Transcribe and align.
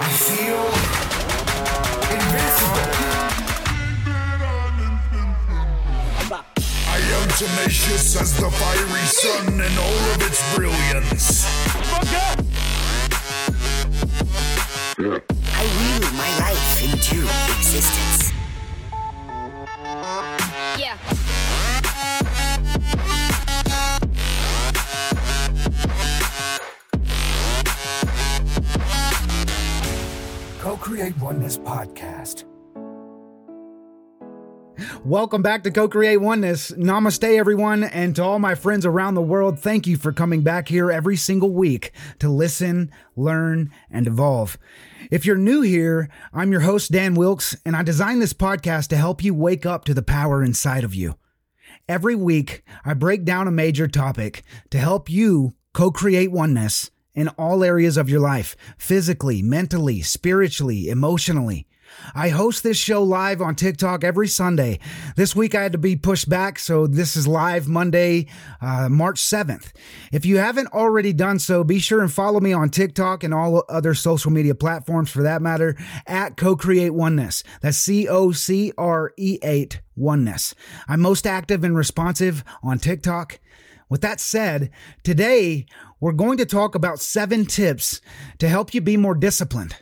I 0.00 0.08
feel 0.08 0.64
invincible. 2.16 2.92
I 6.88 6.98
am 6.98 7.28
tenacious 7.36 8.16
as 8.20 8.36
the 8.38 8.50
fiery 8.50 9.06
sun 9.06 9.60
in 9.60 9.78
all 9.78 10.10
of 10.14 10.22
its 10.22 10.40
brilliance. 10.54 11.44
I 14.98 15.64
will 15.78 16.12
my 16.12 16.38
life 16.38 16.82
into 16.82 17.26
existence. 17.58 18.31
Create 30.82 31.16
Oneness 31.18 31.56
Podcast. 31.56 32.42
Welcome 35.04 35.40
back 35.40 35.62
to 35.62 35.70
Co 35.70 35.86
Create 35.86 36.16
Oneness. 36.16 36.72
Namaste, 36.72 37.38
everyone. 37.38 37.84
And 37.84 38.16
to 38.16 38.24
all 38.24 38.40
my 38.40 38.56
friends 38.56 38.84
around 38.84 39.14
the 39.14 39.22
world, 39.22 39.60
thank 39.60 39.86
you 39.86 39.96
for 39.96 40.10
coming 40.10 40.42
back 40.42 40.66
here 40.66 40.90
every 40.90 41.16
single 41.16 41.52
week 41.52 41.92
to 42.18 42.28
listen, 42.28 42.90
learn, 43.14 43.70
and 43.92 44.08
evolve. 44.08 44.58
If 45.08 45.24
you're 45.24 45.36
new 45.36 45.60
here, 45.60 46.08
I'm 46.32 46.50
your 46.50 46.62
host, 46.62 46.90
Dan 46.90 47.14
Wilkes, 47.14 47.56
and 47.64 47.76
I 47.76 47.84
designed 47.84 48.20
this 48.20 48.32
podcast 48.32 48.88
to 48.88 48.96
help 48.96 49.22
you 49.22 49.34
wake 49.34 49.64
up 49.64 49.84
to 49.84 49.94
the 49.94 50.02
power 50.02 50.42
inside 50.42 50.82
of 50.82 50.96
you. 50.96 51.16
Every 51.88 52.16
week, 52.16 52.64
I 52.84 52.94
break 52.94 53.24
down 53.24 53.46
a 53.46 53.52
major 53.52 53.86
topic 53.86 54.42
to 54.70 54.78
help 54.78 55.08
you 55.08 55.54
co 55.74 55.92
create 55.92 56.32
oneness 56.32 56.90
in 57.14 57.28
all 57.28 57.62
areas 57.64 57.96
of 57.96 58.08
your 58.08 58.20
life 58.20 58.56
physically, 58.76 59.42
mentally, 59.42 60.02
spiritually, 60.02 60.88
emotionally. 60.88 61.66
I 62.14 62.30
host 62.30 62.62
this 62.62 62.76
show 62.76 63.02
live 63.02 63.40
on 63.40 63.54
TikTok 63.54 64.04
every 64.04 64.28
Sunday. 64.28 64.78
This 65.16 65.36
week 65.36 65.54
I 65.54 65.62
had 65.62 65.72
to 65.72 65.78
be 65.78 65.96
pushed 65.96 66.28
back, 66.28 66.58
so 66.58 66.86
this 66.86 67.16
is 67.16 67.26
live 67.28 67.68
Monday, 67.68 68.26
uh, 68.60 68.88
March 68.88 69.20
7th. 69.20 69.72
If 70.10 70.24
you 70.24 70.38
haven't 70.38 70.68
already 70.68 71.12
done 71.12 71.38
so, 71.38 71.64
be 71.64 71.78
sure 71.78 72.00
and 72.00 72.12
follow 72.12 72.40
me 72.40 72.52
on 72.52 72.70
TikTok 72.70 73.24
and 73.24 73.32
all 73.32 73.64
other 73.68 73.94
social 73.94 74.30
media 74.30 74.54
platforms 74.54 75.10
for 75.10 75.22
that 75.22 75.42
matter 75.42 75.76
at 76.06 76.36
Co 76.36 76.56
Create 76.56 76.94
Oneness. 76.94 77.42
That's 77.60 77.78
C 77.78 78.08
O 78.08 78.32
C 78.32 78.72
R 78.76 79.12
E 79.16 79.38
8 79.42 79.80
Oneness. 79.96 80.54
I'm 80.88 81.00
most 81.00 81.26
active 81.26 81.64
and 81.64 81.76
responsive 81.76 82.44
on 82.62 82.78
TikTok. 82.78 83.38
With 83.88 84.00
that 84.02 84.20
said, 84.20 84.70
today 85.02 85.66
we're 86.00 86.12
going 86.12 86.38
to 86.38 86.46
talk 86.46 86.74
about 86.74 87.00
seven 87.00 87.44
tips 87.46 88.00
to 88.38 88.48
help 88.48 88.74
you 88.74 88.80
be 88.80 88.96
more 88.96 89.14
disciplined. 89.14 89.76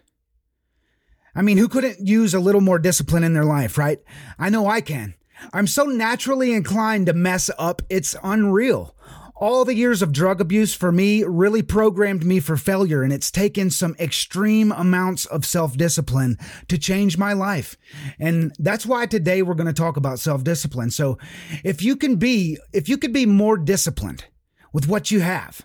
I 1.34 1.42
mean, 1.42 1.58
who 1.58 1.68
couldn't 1.68 2.06
use 2.06 2.34
a 2.34 2.40
little 2.40 2.60
more 2.60 2.78
discipline 2.78 3.24
in 3.24 3.34
their 3.34 3.44
life, 3.44 3.78
right? 3.78 4.00
I 4.38 4.50
know 4.50 4.66
I 4.66 4.80
can. 4.80 5.14
I'm 5.52 5.66
so 5.66 5.84
naturally 5.84 6.52
inclined 6.52 7.06
to 7.06 7.12
mess 7.12 7.50
up, 7.58 7.82
it's 7.88 8.16
unreal. 8.22 8.94
All 9.40 9.64
the 9.64 9.74
years 9.74 10.02
of 10.02 10.12
drug 10.12 10.38
abuse 10.38 10.74
for 10.74 10.92
me 10.92 11.24
really 11.24 11.62
programmed 11.62 12.26
me 12.26 12.40
for 12.40 12.58
failure, 12.58 13.02
and 13.02 13.10
it's 13.10 13.30
taken 13.30 13.70
some 13.70 13.96
extreme 13.98 14.70
amounts 14.70 15.24
of 15.24 15.46
self 15.46 15.78
discipline 15.78 16.36
to 16.68 16.76
change 16.76 17.16
my 17.16 17.32
life. 17.32 17.74
And 18.18 18.54
that's 18.58 18.84
why 18.84 19.06
today 19.06 19.40
we're 19.40 19.54
going 19.54 19.66
to 19.66 19.72
talk 19.72 19.96
about 19.96 20.18
self 20.18 20.44
discipline. 20.44 20.90
So 20.90 21.16
if 21.64 21.82
you 21.82 21.96
can 21.96 22.16
be, 22.16 22.58
if 22.74 22.86
you 22.86 22.98
could 22.98 23.14
be 23.14 23.24
more 23.24 23.56
disciplined 23.56 24.26
with 24.74 24.86
what 24.86 25.10
you 25.10 25.20
have 25.20 25.62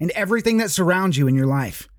and 0.00 0.10
everything 0.12 0.56
that 0.56 0.70
surrounds 0.70 1.18
you 1.18 1.28
in 1.28 1.34
your 1.34 1.46
life, 1.46 1.90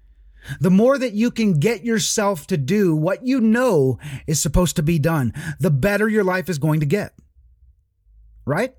the 0.60 0.72
more 0.72 0.98
that 0.98 1.14
you 1.14 1.30
can 1.30 1.60
get 1.60 1.86
yourself 1.86 2.48
to 2.48 2.58
do 2.58 2.96
what 2.96 3.24
you 3.24 3.40
know 3.40 4.00
is 4.26 4.42
supposed 4.42 4.76
to 4.78 4.82
be 4.82 4.98
done, 4.98 5.34
the 5.60 5.70
better 5.70 6.10
your 6.10 6.24
life 6.24 6.50
is 6.50 6.58
going 6.58 6.80
to 6.80 6.88
get. 6.88 7.14
Right? 8.44 8.74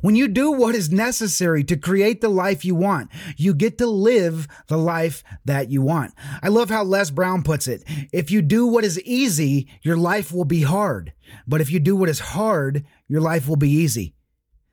When 0.00 0.16
you 0.16 0.28
do 0.28 0.50
what 0.50 0.74
is 0.74 0.90
necessary 0.90 1.64
to 1.64 1.76
create 1.76 2.20
the 2.20 2.28
life 2.28 2.64
you 2.64 2.74
want, 2.74 3.10
you 3.36 3.54
get 3.54 3.78
to 3.78 3.86
live 3.86 4.48
the 4.68 4.78
life 4.78 5.22
that 5.44 5.70
you 5.70 5.82
want. 5.82 6.14
I 6.42 6.48
love 6.48 6.70
how 6.70 6.84
Les 6.84 7.10
Brown 7.10 7.42
puts 7.42 7.68
it. 7.68 7.82
If 8.12 8.30
you 8.30 8.42
do 8.42 8.66
what 8.66 8.84
is 8.84 9.00
easy, 9.02 9.68
your 9.82 9.96
life 9.96 10.32
will 10.32 10.44
be 10.44 10.62
hard. 10.62 11.12
But 11.46 11.60
if 11.60 11.70
you 11.70 11.78
do 11.78 11.96
what 11.96 12.08
is 12.08 12.20
hard, 12.20 12.84
your 13.08 13.20
life 13.20 13.48
will 13.48 13.56
be 13.56 13.70
easy. 13.70 14.14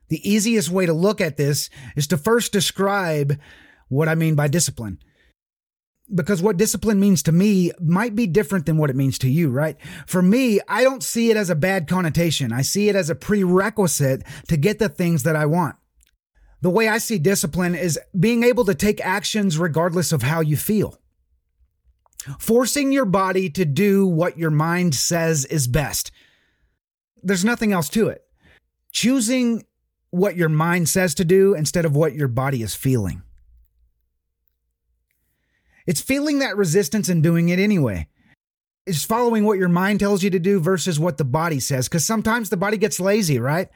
The 0.08 0.28
easiest 0.28 0.70
way 0.70 0.86
to 0.86 0.92
look 0.92 1.20
at 1.20 1.36
this 1.36 1.70
is 1.94 2.06
to 2.08 2.16
first 2.16 2.52
describe 2.52 3.38
what 3.88 4.08
I 4.08 4.14
mean 4.14 4.34
by 4.34 4.48
discipline 4.48 4.98
because 6.14 6.42
what 6.42 6.56
discipline 6.56 7.00
means 7.00 7.22
to 7.24 7.32
me 7.32 7.70
might 7.80 8.14
be 8.14 8.26
different 8.26 8.66
than 8.66 8.76
what 8.76 8.90
it 8.90 8.96
means 8.96 9.18
to 9.18 9.28
you, 9.28 9.50
right? 9.50 9.76
For 10.06 10.22
me, 10.22 10.60
I 10.68 10.82
don't 10.82 11.02
see 11.02 11.30
it 11.30 11.36
as 11.36 11.50
a 11.50 11.54
bad 11.54 11.88
connotation. 11.88 12.52
I 12.52 12.62
see 12.62 12.88
it 12.88 12.96
as 12.96 13.10
a 13.10 13.14
prerequisite 13.14 14.22
to 14.48 14.56
get 14.56 14.78
the 14.78 14.88
things 14.88 15.22
that 15.22 15.36
I 15.36 15.46
want. 15.46 15.76
The 16.62 16.70
way 16.70 16.88
I 16.88 16.98
see 16.98 17.18
discipline 17.18 17.74
is 17.74 17.98
being 18.18 18.42
able 18.42 18.64
to 18.66 18.74
take 18.74 19.04
actions 19.04 19.58
regardless 19.58 20.12
of 20.12 20.22
how 20.22 20.40
you 20.40 20.56
feel. 20.56 20.98
Forcing 22.38 22.92
your 22.92 23.06
body 23.06 23.48
to 23.50 23.64
do 23.64 24.06
what 24.06 24.36
your 24.36 24.50
mind 24.50 24.94
says 24.94 25.46
is 25.46 25.66
best. 25.66 26.10
There's 27.22 27.44
nothing 27.44 27.72
else 27.72 27.88
to 27.90 28.08
it. 28.08 28.24
Choosing 28.92 29.64
what 30.10 30.36
your 30.36 30.48
mind 30.48 30.88
says 30.88 31.14
to 31.14 31.24
do 31.24 31.54
instead 31.54 31.84
of 31.84 31.96
what 31.96 32.14
your 32.14 32.28
body 32.28 32.62
is 32.62 32.74
feeling. 32.74 33.22
It's 35.86 36.00
feeling 36.00 36.38
that 36.40 36.56
resistance 36.56 37.08
and 37.08 37.22
doing 37.22 37.48
it 37.48 37.58
anyway. 37.58 38.08
It's 38.86 39.04
following 39.04 39.44
what 39.44 39.58
your 39.58 39.68
mind 39.68 40.00
tells 40.00 40.22
you 40.22 40.30
to 40.30 40.38
do 40.38 40.58
versus 40.58 40.98
what 40.98 41.18
the 41.18 41.24
body 41.24 41.60
says, 41.60 41.88
because 41.88 42.04
sometimes 42.04 42.48
the 42.48 42.56
body 42.56 42.76
gets 42.76 42.98
lazy, 42.98 43.38
right? 43.38 43.68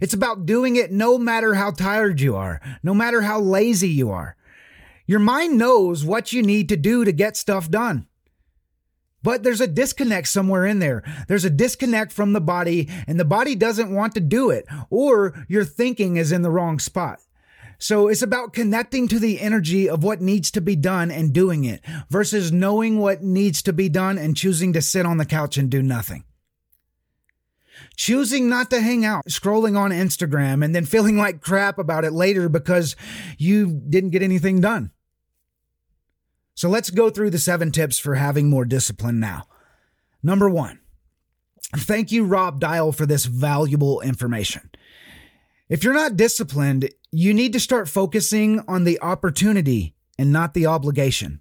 It's 0.00 0.14
about 0.14 0.46
doing 0.46 0.76
it 0.76 0.92
no 0.92 1.18
matter 1.18 1.54
how 1.54 1.70
tired 1.70 2.20
you 2.20 2.36
are, 2.36 2.60
no 2.82 2.94
matter 2.94 3.22
how 3.22 3.40
lazy 3.40 3.88
you 3.88 4.10
are. 4.10 4.36
Your 5.06 5.20
mind 5.20 5.58
knows 5.58 6.04
what 6.04 6.32
you 6.32 6.42
need 6.42 6.68
to 6.68 6.76
do 6.76 7.04
to 7.04 7.12
get 7.12 7.36
stuff 7.36 7.70
done. 7.70 8.06
But 9.22 9.42
there's 9.42 9.60
a 9.60 9.66
disconnect 9.66 10.28
somewhere 10.28 10.66
in 10.66 10.80
there. 10.80 11.02
There's 11.28 11.44
a 11.44 11.50
disconnect 11.50 12.12
from 12.12 12.32
the 12.32 12.40
body, 12.40 12.88
and 13.06 13.18
the 13.18 13.24
body 13.24 13.54
doesn't 13.54 13.94
want 13.94 14.14
to 14.14 14.20
do 14.20 14.50
it, 14.50 14.66
or 14.90 15.44
your 15.48 15.64
thinking 15.64 16.16
is 16.16 16.32
in 16.32 16.42
the 16.42 16.50
wrong 16.50 16.78
spot. 16.78 17.20
So 17.82 18.06
it's 18.06 18.22
about 18.22 18.52
connecting 18.52 19.08
to 19.08 19.18
the 19.18 19.40
energy 19.40 19.88
of 19.88 20.04
what 20.04 20.20
needs 20.20 20.52
to 20.52 20.60
be 20.60 20.76
done 20.76 21.10
and 21.10 21.32
doing 21.32 21.64
it 21.64 21.80
versus 22.08 22.52
knowing 22.52 23.00
what 23.00 23.24
needs 23.24 23.60
to 23.62 23.72
be 23.72 23.88
done 23.88 24.18
and 24.18 24.36
choosing 24.36 24.72
to 24.74 24.80
sit 24.80 25.04
on 25.04 25.16
the 25.16 25.26
couch 25.26 25.56
and 25.56 25.68
do 25.68 25.82
nothing. 25.82 26.22
Choosing 27.96 28.48
not 28.48 28.70
to 28.70 28.80
hang 28.80 29.04
out, 29.04 29.26
scrolling 29.26 29.76
on 29.76 29.90
Instagram, 29.90 30.64
and 30.64 30.76
then 30.76 30.86
feeling 30.86 31.16
like 31.16 31.40
crap 31.40 31.76
about 31.76 32.04
it 32.04 32.12
later 32.12 32.48
because 32.48 32.94
you 33.36 33.82
didn't 33.88 34.10
get 34.10 34.22
anything 34.22 34.60
done. 34.60 34.92
So 36.54 36.68
let's 36.68 36.90
go 36.90 37.10
through 37.10 37.30
the 37.30 37.38
seven 37.40 37.72
tips 37.72 37.98
for 37.98 38.14
having 38.14 38.48
more 38.48 38.64
discipline 38.64 39.18
now. 39.18 39.48
Number 40.22 40.48
one, 40.48 40.78
thank 41.74 42.12
you, 42.12 42.26
Rob 42.26 42.60
Dial, 42.60 42.92
for 42.92 43.06
this 43.06 43.24
valuable 43.24 44.00
information. 44.02 44.70
If 45.72 45.82
you're 45.82 45.94
not 45.94 46.18
disciplined, 46.18 46.90
you 47.12 47.32
need 47.32 47.54
to 47.54 47.58
start 47.58 47.88
focusing 47.88 48.60
on 48.68 48.84
the 48.84 49.00
opportunity 49.00 49.96
and 50.18 50.30
not 50.30 50.52
the 50.52 50.66
obligation. 50.66 51.40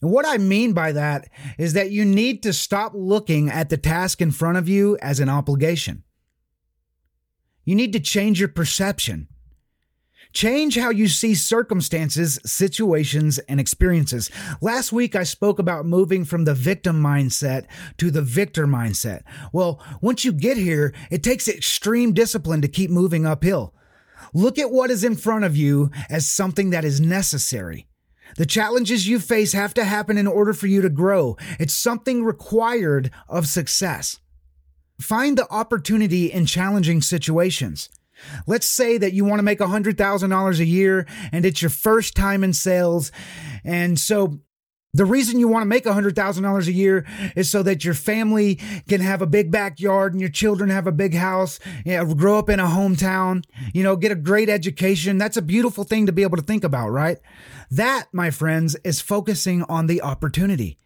And 0.00 0.10
what 0.10 0.24
I 0.26 0.38
mean 0.38 0.72
by 0.72 0.92
that 0.92 1.28
is 1.58 1.74
that 1.74 1.90
you 1.90 2.02
need 2.06 2.42
to 2.44 2.54
stop 2.54 2.92
looking 2.94 3.50
at 3.50 3.68
the 3.68 3.76
task 3.76 4.22
in 4.22 4.30
front 4.30 4.56
of 4.56 4.70
you 4.70 4.96
as 5.02 5.20
an 5.20 5.28
obligation. 5.28 6.02
You 7.66 7.74
need 7.74 7.92
to 7.92 8.00
change 8.00 8.40
your 8.40 8.48
perception. 8.48 9.28
Change 10.32 10.76
how 10.76 10.90
you 10.90 11.08
see 11.08 11.34
circumstances, 11.34 12.38
situations, 12.44 13.38
and 13.40 13.58
experiences. 13.58 14.30
Last 14.60 14.92
week, 14.92 15.16
I 15.16 15.24
spoke 15.24 15.58
about 15.58 15.86
moving 15.86 16.24
from 16.24 16.44
the 16.44 16.54
victim 16.54 17.02
mindset 17.02 17.66
to 17.98 18.10
the 18.10 18.22
victor 18.22 18.66
mindset. 18.66 19.22
Well, 19.52 19.82
once 20.00 20.24
you 20.24 20.32
get 20.32 20.56
here, 20.56 20.94
it 21.10 21.24
takes 21.24 21.48
extreme 21.48 22.12
discipline 22.12 22.62
to 22.62 22.68
keep 22.68 22.90
moving 22.90 23.26
uphill. 23.26 23.74
Look 24.32 24.58
at 24.58 24.70
what 24.70 24.90
is 24.90 25.02
in 25.02 25.16
front 25.16 25.44
of 25.44 25.56
you 25.56 25.90
as 26.08 26.28
something 26.28 26.70
that 26.70 26.84
is 26.84 27.00
necessary. 27.00 27.88
The 28.36 28.46
challenges 28.46 29.08
you 29.08 29.18
face 29.18 29.52
have 29.52 29.74
to 29.74 29.84
happen 29.84 30.16
in 30.16 30.28
order 30.28 30.52
for 30.52 30.68
you 30.68 30.80
to 30.82 30.88
grow. 30.88 31.36
It's 31.58 31.74
something 31.74 32.22
required 32.22 33.10
of 33.28 33.48
success. 33.48 34.20
Find 35.00 35.36
the 35.36 35.50
opportunity 35.50 36.30
in 36.30 36.46
challenging 36.46 37.02
situations. 37.02 37.88
Let's 38.46 38.66
say 38.66 38.98
that 38.98 39.12
you 39.12 39.24
want 39.24 39.38
to 39.38 39.44
make 39.44 39.58
$100,000 39.58 40.58
a 40.58 40.64
year 40.64 41.06
and 41.32 41.44
it's 41.44 41.62
your 41.62 41.70
first 41.70 42.14
time 42.14 42.44
in 42.44 42.52
sales. 42.52 43.12
And 43.64 43.98
so 43.98 44.40
The 44.92 45.04
reason 45.04 45.38
you 45.38 45.46
want 45.46 45.62
to 45.62 45.68
make 45.68 45.84
$100,000 45.84 46.66
a 46.66 46.72
year 46.72 47.06
is 47.36 47.48
so 47.48 47.62
that 47.62 47.84
your 47.84 47.94
family 47.94 48.56
can 48.88 49.00
have 49.00 49.22
a 49.22 49.26
big 49.26 49.52
backyard 49.52 50.12
and 50.12 50.20
your 50.20 50.30
children 50.30 50.68
have 50.68 50.88
a 50.88 50.92
big 50.92 51.14
house, 51.14 51.60
you 51.84 51.96
know, 51.96 52.12
grow 52.12 52.38
up 52.40 52.50
in 52.50 52.58
a 52.58 52.66
hometown, 52.66 53.44
you 53.72 53.84
know, 53.84 53.94
get 53.94 54.10
a 54.10 54.16
great 54.16 54.48
education. 54.48 55.16
That's 55.16 55.36
a 55.36 55.42
beautiful 55.42 55.84
thing 55.84 56.06
to 56.06 56.12
be 56.12 56.22
able 56.22 56.38
to 56.38 56.42
think 56.42 56.64
about, 56.64 56.88
right? 56.90 57.18
That, 57.70 58.08
my 58.12 58.32
friends, 58.32 58.74
is 58.82 59.00
focusing 59.00 59.62
on 59.64 59.86
the 59.86 60.02
opportunity. 60.02 60.76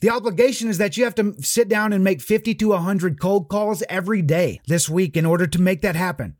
The 0.00 0.10
obligation 0.10 0.68
is 0.68 0.78
that 0.78 0.96
you 0.96 1.04
have 1.04 1.14
to 1.16 1.34
sit 1.40 1.68
down 1.68 1.92
and 1.92 2.02
make 2.02 2.20
50 2.20 2.54
to 2.54 2.68
100 2.68 3.20
cold 3.20 3.48
calls 3.48 3.82
every 3.88 4.22
day 4.22 4.60
this 4.66 4.88
week 4.88 5.16
in 5.16 5.26
order 5.26 5.46
to 5.46 5.60
make 5.60 5.82
that 5.82 5.96
happen. 5.96 6.36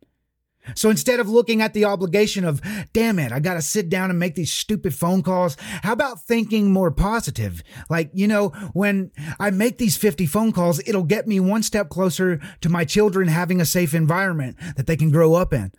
So 0.75 0.89
instead 0.89 1.19
of 1.19 1.27
looking 1.27 1.61
at 1.61 1.73
the 1.73 1.85
obligation 1.85 2.45
of, 2.45 2.61
damn 2.93 3.19
it, 3.19 3.31
I 3.31 3.39
got 3.39 3.55
to 3.55 3.61
sit 3.61 3.89
down 3.89 4.09
and 4.09 4.19
make 4.19 4.35
these 4.35 4.51
stupid 4.51 4.93
phone 4.93 5.23
calls, 5.23 5.57
how 5.81 5.93
about 5.93 6.21
thinking 6.21 6.71
more 6.71 6.91
positive? 6.91 7.63
Like, 7.89 8.11
you 8.13 8.27
know, 8.27 8.49
when 8.73 9.11
I 9.39 9.49
make 9.49 9.77
these 9.79 9.97
50 9.97 10.25
phone 10.27 10.51
calls, 10.51 10.79
it'll 10.85 11.03
get 11.03 11.27
me 11.27 11.39
one 11.39 11.63
step 11.63 11.89
closer 11.89 12.39
to 12.61 12.69
my 12.69 12.85
children 12.85 13.27
having 13.27 13.59
a 13.59 13.65
safe 13.65 13.93
environment 13.93 14.55
that 14.75 14.85
they 14.85 14.95
can 14.95 15.09
grow 15.09 15.33
up 15.33 15.53
in 15.53 15.71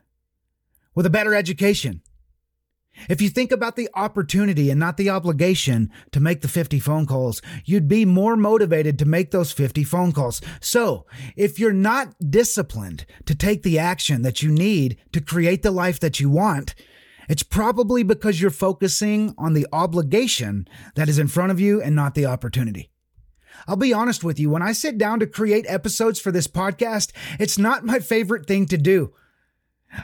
with 0.94 1.06
a 1.06 1.10
better 1.10 1.34
education, 1.34 2.02
if 3.08 3.20
you 3.20 3.28
think 3.28 3.52
about 3.52 3.76
the 3.76 3.88
opportunity 3.94 4.70
and 4.70 4.78
not 4.78 4.96
the 4.96 5.10
obligation 5.10 5.90
to 6.12 6.20
make 6.20 6.40
the 6.40 6.48
50 6.48 6.78
phone 6.78 7.06
calls, 7.06 7.42
you'd 7.64 7.88
be 7.88 8.04
more 8.04 8.36
motivated 8.36 8.98
to 8.98 9.04
make 9.04 9.30
those 9.30 9.52
50 9.52 9.84
phone 9.84 10.12
calls. 10.12 10.40
So, 10.60 11.06
if 11.36 11.58
you're 11.58 11.72
not 11.72 12.14
disciplined 12.30 13.06
to 13.26 13.34
take 13.34 13.62
the 13.62 13.78
action 13.78 14.22
that 14.22 14.42
you 14.42 14.50
need 14.50 14.98
to 15.12 15.20
create 15.20 15.62
the 15.62 15.70
life 15.70 16.00
that 16.00 16.20
you 16.20 16.30
want, 16.30 16.74
it's 17.28 17.42
probably 17.42 18.02
because 18.02 18.40
you're 18.40 18.50
focusing 18.50 19.34
on 19.38 19.54
the 19.54 19.66
obligation 19.72 20.66
that 20.96 21.08
is 21.08 21.18
in 21.18 21.28
front 21.28 21.52
of 21.52 21.60
you 21.60 21.80
and 21.80 21.96
not 21.96 22.14
the 22.14 22.26
opportunity. 22.26 22.90
I'll 23.66 23.76
be 23.76 23.92
honest 23.92 24.24
with 24.24 24.40
you, 24.40 24.50
when 24.50 24.62
I 24.62 24.72
sit 24.72 24.98
down 24.98 25.20
to 25.20 25.26
create 25.26 25.64
episodes 25.68 26.18
for 26.18 26.32
this 26.32 26.48
podcast, 26.48 27.12
it's 27.38 27.58
not 27.58 27.84
my 27.84 28.00
favorite 28.00 28.46
thing 28.46 28.66
to 28.66 28.78
do. 28.78 29.12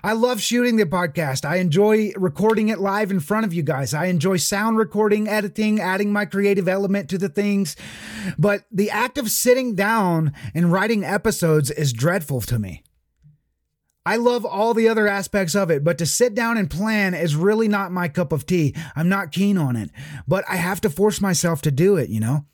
I 0.02 0.12
love 0.12 0.40
shooting 0.40 0.76
the 0.76 0.84
podcast. 0.84 1.44
I 1.44 1.56
enjoy 1.56 2.12
recording 2.16 2.68
it 2.68 2.78
live 2.78 3.10
in 3.10 3.20
front 3.20 3.46
of 3.46 3.52
you 3.52 3.62
guys. 3.62 3.94
I 3.94 4.06
enjoy 4.06 4.36
sound 4.36 4.78
recording, 4.78 5.28
editing, 5.28 5.80
adding 5.80 6.12
my 6.12 6.24
creative 6.24 6.68
element 6.68 7.08
to 7.10 7.18
the 7.18 7.28
things. 7.28 7.76
But 8.38 8.64
the 8.70 8.90
act 8.90 9.18
of 9.18 9.30
sitting 9.30 9.74
down 9.74 10.32
and 10.54 10.72
writing 10.72 11.04
episodes 11.04 11.70
is 11.70 11.92
dreadful 11.92 12.40
to 12.42 12.58
me. 12.58 12.82
I 14.04 14.16
love 14.16 14.46
all 14.46 14.72
the 14.72 14.88
other 14.88 15.06
aspects 15.06 15.54
of 15.54 15.70
it, 15.70 15.84
but 15.84 15.98
to 15.98 16.06
sit 16.06 16.34
down 16.34 16.56
and 16.56 16.70
plan 16.70 17.12
is 17.12 17.36
really 17.36 17.68
not 17.68 17.92
my 17.92 18.08
cup 18.08 18.32
of 18.32 18.46
tea. 18.46 18.74
I'm 18.96 19.10
not 19.10 19.32
keen 19.32 19.58
on 19.58 19.76
it, 19.76 19.90
but 20.26 20.44
I 20.48 20.56
have 20.56 20.80
to 20.82 20.90
force 20.90 21.20
myself 21.20 21.60
to 21.62 21.70
do 21.70 21.96
it, 21.96 22.08
you 22.08 22.20
know? 22.20 22.46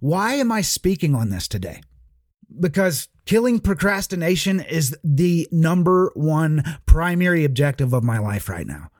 Why 0.00 0.34
am 0.34 0.50
I 0.50 0.62
speaking 0.62 1.14
on 1.14 1.30
this 1.30 1.46
today? 1.46 1.80
Because 2.58 3.08
Killing 3.26 3.58
procrastination 3.58 4.60
is 4.60 4.96
the 5.02 5.48
number 5.50 6.12
one 6.14 6.62
primary 6.86 7.44
objective 7.44 7.92
of 7.92 8.04
my 8.04 8.18
life 8.18 8.48
right 8.48 8.66
now. 8.66 8.90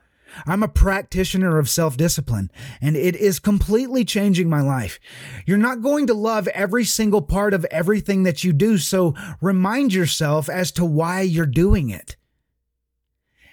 I'm 0.47 0.65
a 0.65 0.69
practitioner 0.69 1.59
of 1.59 1.71
self 1.71 1.97
discipline 1.97 2.51
and 2.81 2.97
it 2.97 3.15
is 3.15 3.39
completely 3.39 4.05
changing 4.05 4.51
my 4.51 4.61
life. 4.61 4.99
You're 5.47 5.57
not 5.57 5.81
going 5.81 6.09
to 6.09 6.15
love 6.15 6.49
every 6.49 6.85
single 6.85 7.23
part 7.23 7.55
of 7.55 7.65
everything 7.67 8.25
that 8.25 8.43
you 8.43 8.53
do, 8.53 8.79
so 8.79 9.15
remind 9.41 9.95
yourself 9.95 10.49
as 10.51 10.73
to 10.73 10.85
why 10.85 11.21
you're 11.21 11.47
doing 11.47 11.89
it. 11.89 12.17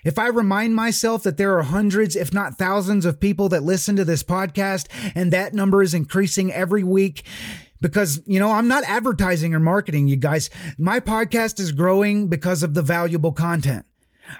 If 0.03 0.19
I 0.19 0.27
remind 0.27 0.75
myself 0.75 1.23
that 1.23 1.37
there 1.37 1.55
are 1.57 1.63
hundreds, 1.63 2.15
if 2.15 2.33
not 2.33 2.57
thousands 2.57 3.05
of 3.05 3.19
people 3.21 3.47
that 3.49 3.63
listen 3.63 3.95
to 3.95 4.03
this 4.03 4.23
podcast 4.23 4.87
and 5.15 5.31
that 5.31 5.53
number 5.53 5.81
is 5.81 5.93
increasing 5.93 6.51
every 6.51 6.83
week, 6.83 7.23
because, 7.83 8.21
you 8.25 8.39
know, 8.39 8.49
I'm 8.49 8.69
not 8.69 8.85
advertising 8.85 9.53
or 9.53 9.59
marketing, 9.59 10.07
you 10.07 10.15
guys. 10.15 10.49
My 10.79 11.01
podcast 11.01 11.59
is 11.59 11.73
growing 11.73 12.29
because 12.29 12.63
of 12.63 12.73
the 12.73 12.81
valuable 12.81 13.33
content. 13.33 13.85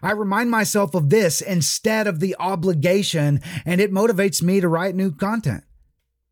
I 0.02 0.12
remind 0.14 0.50
myself 0.50 0.96
of 0.96 1.10
this 1.10 1.42
instead 1.42 2.08
of 2.08 2.22
the 2.22 2.38
obligation, 2.40 3.42
and 3.66 3.82
it 3.82 3.92
motivates 3.92 4.42
me 4.42 4.62
to 4.62 4.70
write 4.70 4.96
new 4.96 5.12
content. 5.12 5.66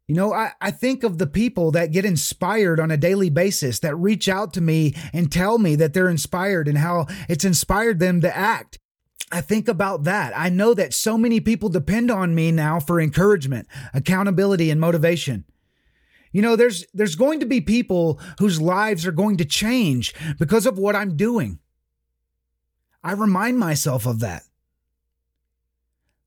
You 0.08 0.16
know, 0.16 0.34
I, 0.34 0.54
I 0.62 0.72
think 0.72 1.04
of 1.04 1.18
the 1.18 1.28
people 1.28 1.72
that 1.72 1.92
get 1.92 2.06
inspired 2.06 2.80
on 2.80 2.92
a 2.92 2.98
daily 2.98 3.30
basis 3.30 3.80
that 3.80 3.96
reach 3.96 4.30
out 4.30 4.54
to 4.54 4.62
me 4.62 4.96
and 5.14 5.30
tell 5.30 5.58
me 5.58 5.76
that 5.76 5.94
they're 5.94 6.10
inspired 6.10 6.70
and 6.70 6.78
how 6.78 7.08
it's 7.28 7.46
inspired 7.46 8.00
them 8.00 8.22
to 8.22 8.36
act. 8.36 8.80
I 9.34 9.42
think 9.42 9.68
about 9.68 10.06
that. 10.06 10.32
I 10.34 10.48
know 10.48 10.74
that 10.74 10.94
so 10.94 11.18
many 11.18 11.42
people 11.42 11.68
depend 11.68 12.10
on 12.10 12.34
me 12.34 12.52
now 12.52 12.80
for 12.80 13.02
encouragement, 13.02 13.68
accountability, 13.94 14.70
and 14.70 14.80
motivation. 14.80 15.44
You 16.32 16.42
know, 16.42 16.56
there's 16.56 16.86
there's 16.94 17.16
going 17.16 17.40
to 17.42 17.46
be 17.46 17.62
people 17.62 18.20
whose 18.40 18.62
lives 18.62 19.06
are 19.06 19.12
going 19.12 19.38
to 19.38 19.46
change 19.46 20.14
because 20.40 20.66
of 20.66 20.78
what 20.78 20.96
I'm 20.96 21.18
doing. 21.18 21.60
I 23.04 23.14
remind 23.14 23.60
myself 23.60 24.06
of 24.06 24.20
that. 24.20 24.44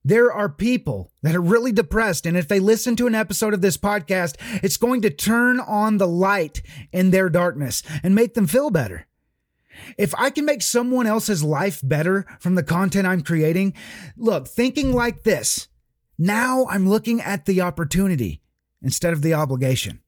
There 0.07 0.31
are 0.31 0.51
people 0.51 1.13
that 1.23 1.35
are 1.35 1.41
really 1.41 1.73
depressed, 1.73 2.27
and 2.27 2.37
if 2.37 2.47
they 2.47 2.61
listen 2.61 2.95
to 2.97 3.07
an 3.07 3.15
episode 3.15 3.55
of 3.55 3.63
this 3.63 3.79
podcast, 3.79 4.37
it's 4.63 4.77
going 4.77 5.01
to 5.03 5.11
turn 5.11 5.61
on 5.61 5.97
the 5.97 6.09
light 6.09 6.61
in 6.93 7.11
their 7.11 7.31
darkness 7.31 7.83
and 8.03 8.15
make 8.15 8.35
them 8.35 8.47
feel 8.47 8.71
better. 8.71 9.07
If 9.97 10.15
I 10.19 10.29
can 10.29 10.45
make 10.45 10.61
someone 10.61 11.07
else's 11.07 11.43
life 11.43 11.81
better 11.83 12.27
from 12.39 12.55
the 12.55 12.63
content 12.63 13.07
I'm 13.07 13.23
creating, 13.23 13.73
look, 14.15 14.47
thinking 14.47 14.93
like 14.93 15.23
this, 15.23 15.69
now 16.19 16.67
I'm 16.69 16.89
looking 16.89 17.23
at 17.23 17.47
the 17.47 17.63
opportunity 17.63 18.43
instead 18.85 19.13
of 19.13 19.23
the 19.23 19.35
obligation. 19.35 20.01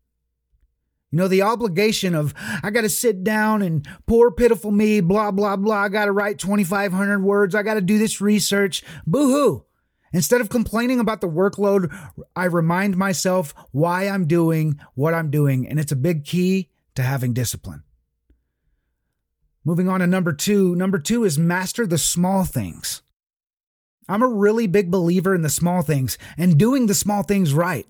You 1.11 1.19
know, 1.19 1.29
the 1.29 1.43
obligation 1.43 2.15
of, 2.15 2.35
I 2.63 2.71
got 2.71 2.83
to 2.83 2.89
sit 2.89 3.25
down 3.25 3.63
and 3.63 3.87
poor 4.07 4.31
pitiful 4.31 4.71
me, 4.71 5.01
blah, 5.01 5.31
blah, 5.31 5.57
blah. 5.57 5.85
I 5.85 5.89
got 5.89 6.05
to 6.07 6.13
write 6.13 6.39
2,500 6.39 7.23
words. 7.23 7.55
I 7.55 7.63
got 7.63 7.75
to 7.75 7.81
do 7.81 7.99
this 7.99 8.21
research. 8.21 8.83
Boo 9.07 9.31
hoo. 9.31 9.65
Instead 10.13 10.41
of 10.41 10.49
complaining 10.49 11.01
about 11.01 11.21
the 11.21 11.29
workload, 11.29 11.95
I 12.35 12.45
remind 12.45 12.97
myself 12.97 13.55
why 13.73 14.05
I'm 14.05 14.27
doing 14.27 14.81
what 14.95 15.15
I'm 15.15 15.31
doing. 15.31 15.69
And 15.69 15.79
it's 15.79 15.93
a 15.93 15.97
big 15.97 16.25
key 16.25 16.71
to 16.97 17.03
having 17.03 17.33
discipline. 17.33 17.83
Moving 19.65 19.89
on 19.89 20.01
to 20.01 20.07
number 20.07 20.33
two. 20.33 20.75
Number 20.77 20.99
two 20.99 21.25
is 21.25 21.39
master 21.39 21.87
the 21.87 21.99
small 21.99 22.45
things. 22.45 23.03
I'm 24.09 24.23
a 24.23 24.29
really 24.29 24.67
big 24.67 24.91
believer 24.91 25.35
in 25.35 25.43
the 25.43 25.49
small 25.49 25.83
things 25.83 26.19
and 26.37 26.59
doing 26.59 26.87
the 26.87 26.95
small 26.95 27.23
things 27.23 27.53
right. 27.53 27.87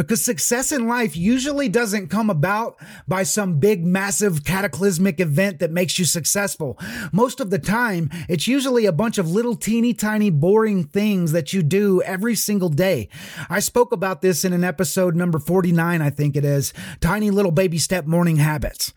Because 0.00 0.24
success 0.24 0.72
in 0.72 0.88
life 0.88 1.14
usually 1.14 1.68
doesn't 1.68 2.08
come 2.08 2.30
about 2.30 2.78
by 3.06 3.22
some 3.22 3.58
big, 3.58 3.84
massive, 3.84 4.44
cataclysmic 4.44 5.20
event 5.20 5.58
that 5.58 5.72
makes 5.72 5.98
you 5.98 6.06
successful. 6.06 6.78
Most 7.12 7.38
of 7.38 7.50
the 7.50 7.58
time, 7.58 8.08
it's 8.26 8.48
usually 8.48 8.86
a 8.86 8.92
bunch 8.92 9.18
of 9.18 9.30
little 9.30 9.54
teeny 9.54 9.92
tiny 9.92 10.30
boring 10.30 10.84
things 10.84 11.32
that 11.32 11.52
you 11.52 11.62
do 11.62 12.00
every 12.00 12.34
single 12.34 12.70
day. 12.70 13.10
I 13.50 13.60
spoke 13.60 13.92
about 13.92 14.22
this 14.22 14.42
in 14.42 14.54
an 14.54 14.64
episode 14.64 15.14
number 15.16 15.38
49, 15.38 16.00
I 16.00 16.08
think 16.08 16.34
it 16.34 16.46
is 16.46 16.72
Tiny 17.00 17.30
Little 17.30 17.52
Baby 17.52 17.76
Step 17.76 18.06
Morning 18.06 18.36
Habits. 18.36 18.94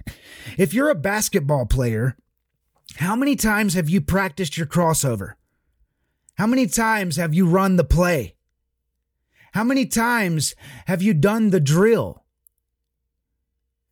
If 0.58 0.74
you're 0.74 0.90
a 0.90 0.96
basketball 0.96 1.66
player, 1.66 2.16
how 2.96 3.18
many 3.18 3.36
times 3.36 3.74
have 3.74 3.90
you 3.90 4.00
practiced 4.00 4.56
your 4.56 4.68
crossover? 4.68 5.34
How 6.36 6.48
many 6.48 6.66
times 6.66 7.18
have 7.18 7.34
you 7.34 7.46
run 7.46 7.76
the 7.76 7.84
play? 7.84 8.36
How 9.54 9.64
many 9.64 9.86
times 9.86 10.56
have 10.88 11.04
you 11.04 11.14
done 11.14 11.52
the 11.52 11.60
drill? 11.60 12.24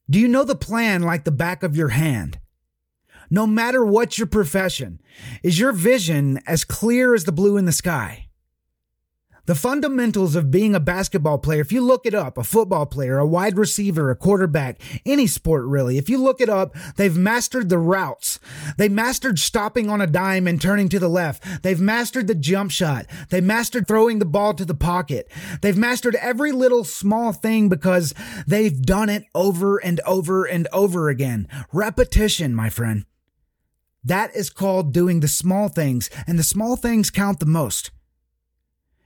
Do 0.10 0.20
you 0.20 0.28
know 0.28 0.44
the 0.44 0.56
plan 0.56 1.04
like 1.04 1.24
the 1.24 1.32
back 1.32 1.62
of 1.62 1.76
your 1.76 1.90
hand? 1.90 2.40
No 3.30 3.46
matter 3.46 3.86
what 3.86 4.18
your 4.18 4.26
profession, 4.26 5.00
is 5.44 5.60
your 5.60 5.72
vision 5.72 6.40
as 6.48 6.66
clear 6.66 7.14
as 7.14 7.26
the 7.26 7.32
blue 7.32 7.58
in 7.58 7.66
the 7.66 7.72
sky? 7.72 8.28
The 9.52 9.56
fundamentals 9.56 10.38
of 10.38 10.50
being 10.50 10.76
a 10.76 10.80
basketball 10.80 11.38
player, 11.38 11.60
if 11.60 11.74
you 11.74 11.82
look 11.82 12.06
it 12.06 12.14
up, 12.14 12.38
a 12.38 12.44
football 12.46 12.86
player, 12.86 13.18
a 13.18 13.28
wide 13.28 13.58
receiver, 13.58 14.10
a 14.10 14.16
quarterback, 14.16 14.80
any 15.06 15.28
sport 15.28 15.66
really, 15.66 15.98
if 15.98 16.10
you 16.10 16.20
look 16.20 16.40
it 16.40 16.48
up, 16.48 16.74
they've 16.96 17.18
mastered 17.18 17.68
the 17.68 17.78
routes. 17.78 18.40
They 18.78 18.88
mastered 18.88 19.40
stopping 19.40 19.90
on 19.90 20.00
a 20.00 20.08
dime 20.08 20.48
and 20.48 20.62
turning 20.62 20.88
to 20.88 21.00
the 21.00 21.10
left. 21.10 21.64
They've 21.64 21.82
mastered 21.82 22.28
the 22.28 22.34
jump 22.34 22.72
shot. 22.72 23.08
They 23.28 23.42
mastered 23.42 23.90
throwing 23.90 24.20
the 24.20 24.26
ball 24.26 24.54
to 24.54 24.64
the 24.64 24.74
pocket. 24.74 25.30
They've 25.62 25.78
mastered 25.78 26.16
every 26.16 26.54
little 26.54 26.86
small 26.86 27.34
thing 27.34 27.68
because 27.68 28.14
they've 28.48 28.82
done 28.82 29.10
it 29.10 29.26
over 29.36 29.80
and 29.80 30.00
over 30.08 30.46
and 30.46 30.70
over 30.72 31.10
again. 31.10 31.50
Repetition, 31.74 32.56
my 32.56 32.70
friend. 32.70 33.04
That 34.02 34.34
is 34.34 34.50
called 34.50 34.94
doing 34.94 35.20
the 35.20 35.28
small 35.28 35.68
things, 35.68 36.10
and 36.26 36.40
the 36.40 36.44
small 36.44 36.78
things 36.78 37.10
count 37.10 37.42
the 37.42 37.46
most. 37.46 37.92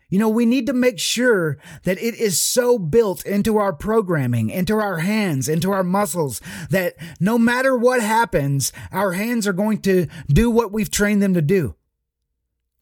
You 0.10 0.20
know, 0.20 0.30
we 0.30 0.46
need 0.46 0.68
to 0.68 0.74
make 0.74 1.00
sure 1.00 1.58
that 1.84 1.98
it 1.98 2.16
is 2.16 2.42
so 2.42 2.78
built 2.78 3.26
into 3.26 3.58
our 3.58 3.74
programming, 3.74 4.50
into 4.50 4.76
our 4.76 5.00
hands, 5.00 5.50
into 5.50 5.72
our 5.72 5.84
muscles, 5.84 6.42
that 6.70 6.96
no 7.20 7.38
matter 7.38 7.76
what 7.76 8.02
happens, 8.02 8.72
our 8.92 9.14
hands 9.14 9.48
are 9.48 9.54
going 9.54 9.82
to 9.82 10.08
do 10.28 10.52
what 10.52 10.72
we've 10.72 10.92
trained 10.92 11.24
them 11.24 11.34
to 11.34 11.42
do 11.42 11.76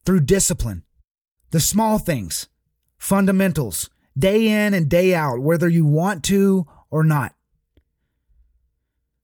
through 0.06 0.22
discipline. 0.22 0.84
The 1.52 1.62
small 1.62 1.98
things, 1.98 2.50
fundamentals, 2.98 3.90
day 4.18 4.48
in 4.48 4.74
and 4.74 4.90
day 4.90 5.16
out, 5.16 5.40
whether 5.40 5.70
you 5.70 5.86
want 5.86 6.24
to 6.26 6.68
or 6.92 7.04
not. 7.04 7.36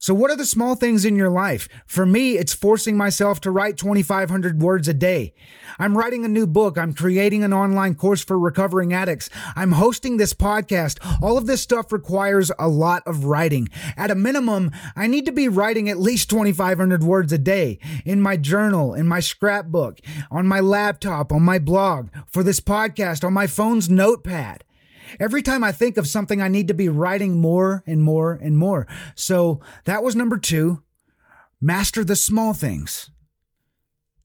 So, 0.01 0.13
what 0.13 0.31
are 0.31 0.37
the 0.37 0.45
small 0.45 0.75
things 0.75 1.03
in 1.03 1.17
your 1.17 1.29
life? 1.29 1.67
For 1.85 2.05
me, 2.05 2.37
it's 2.37 2.53
forcing 2.53 2.95
myself 2.95 3.41
to 3.41 3.51
write 3.51 3.75
2,500 3.75 4.61
words 4.61 4.87
a 4.87 4.93
day. 4.93 5.33
I'm 5.77 5.97
writing 5.97 6.23
a 6.23 6.29
new 6.29 6.47
book. 6.47 6.77
I'm 6.77 6.93
creating 6.93 7.43
an 7.43 7.51
online 7.51 7.95
course 7.95 8.23
for 8.23 8.39
recovering 8.39 8.93
addicts. 8.93 9.29
I'm 9.57 9.73
hosting 9.73 10.15
this 10.15 10.33
podcast. 10.33 10.99
All 11.21 11.37
of 11.37 11.47
this 11.47 11.61
stuff 11.61 11.91
requires 11.91 12.49
a 12.57 12.69
lot 12.69 13.03
of 13.05 13.25
writing. 13.25 13.67
At 13.97 14.09
a 14.09 14.15
minimum, 14.15 14.71
I 14.95 15.07
need 15.07 15.25
to 15.25 15.33
be 15.33 15.49
writing 15.49 15.89
at 15.89 15.99
least 15.99 16.29
2,500 16.29 17.03
words 17.03 17.33
a 17.33 17.37
day 17.37 17.77
in 18.05 18.21
my 18.21 18.37
journal, 18.37 18.93
in 18.93 19.05
my 19.05 19.19
scrapbook, 19.19 19.99
on 20.31 20.47
my 20.47 20.61
laptop, 20.61 21.33
on 21.33 21.41
my 21.41 21.59
blog, 21.59 22.07
for 22.25 22.41
this 22.41 22.61
podcast, 22.61 23.25
on 23.25 23.33
my 23.33 23.47
phone's 23.47 23.89
notepad. 23.89 24.63
Every 25.19 25.41
time 25.41 25.63
I 25.63 25.71
think 25.71 25.97
of 25.97 26.07
something, 26.07 26.41
I 26.41 26.47
need 26.47 26.67
to 26.67 26.73
be 26.73 26.89
writing 26.89 27.39
more 27.39 27.83
and 27.87 28.03
more 28.03 28.33
and 28.33 28.57
more. 28.57 28.87
So 29.15 29.61
that 29.85 30.03
was 30.03 30.15
number 30.15 30.37
two. 30.37 30.83
Master 31.61 32.03
the 32.03 32.15
small 32.15 32.53
things. 32.53 33.09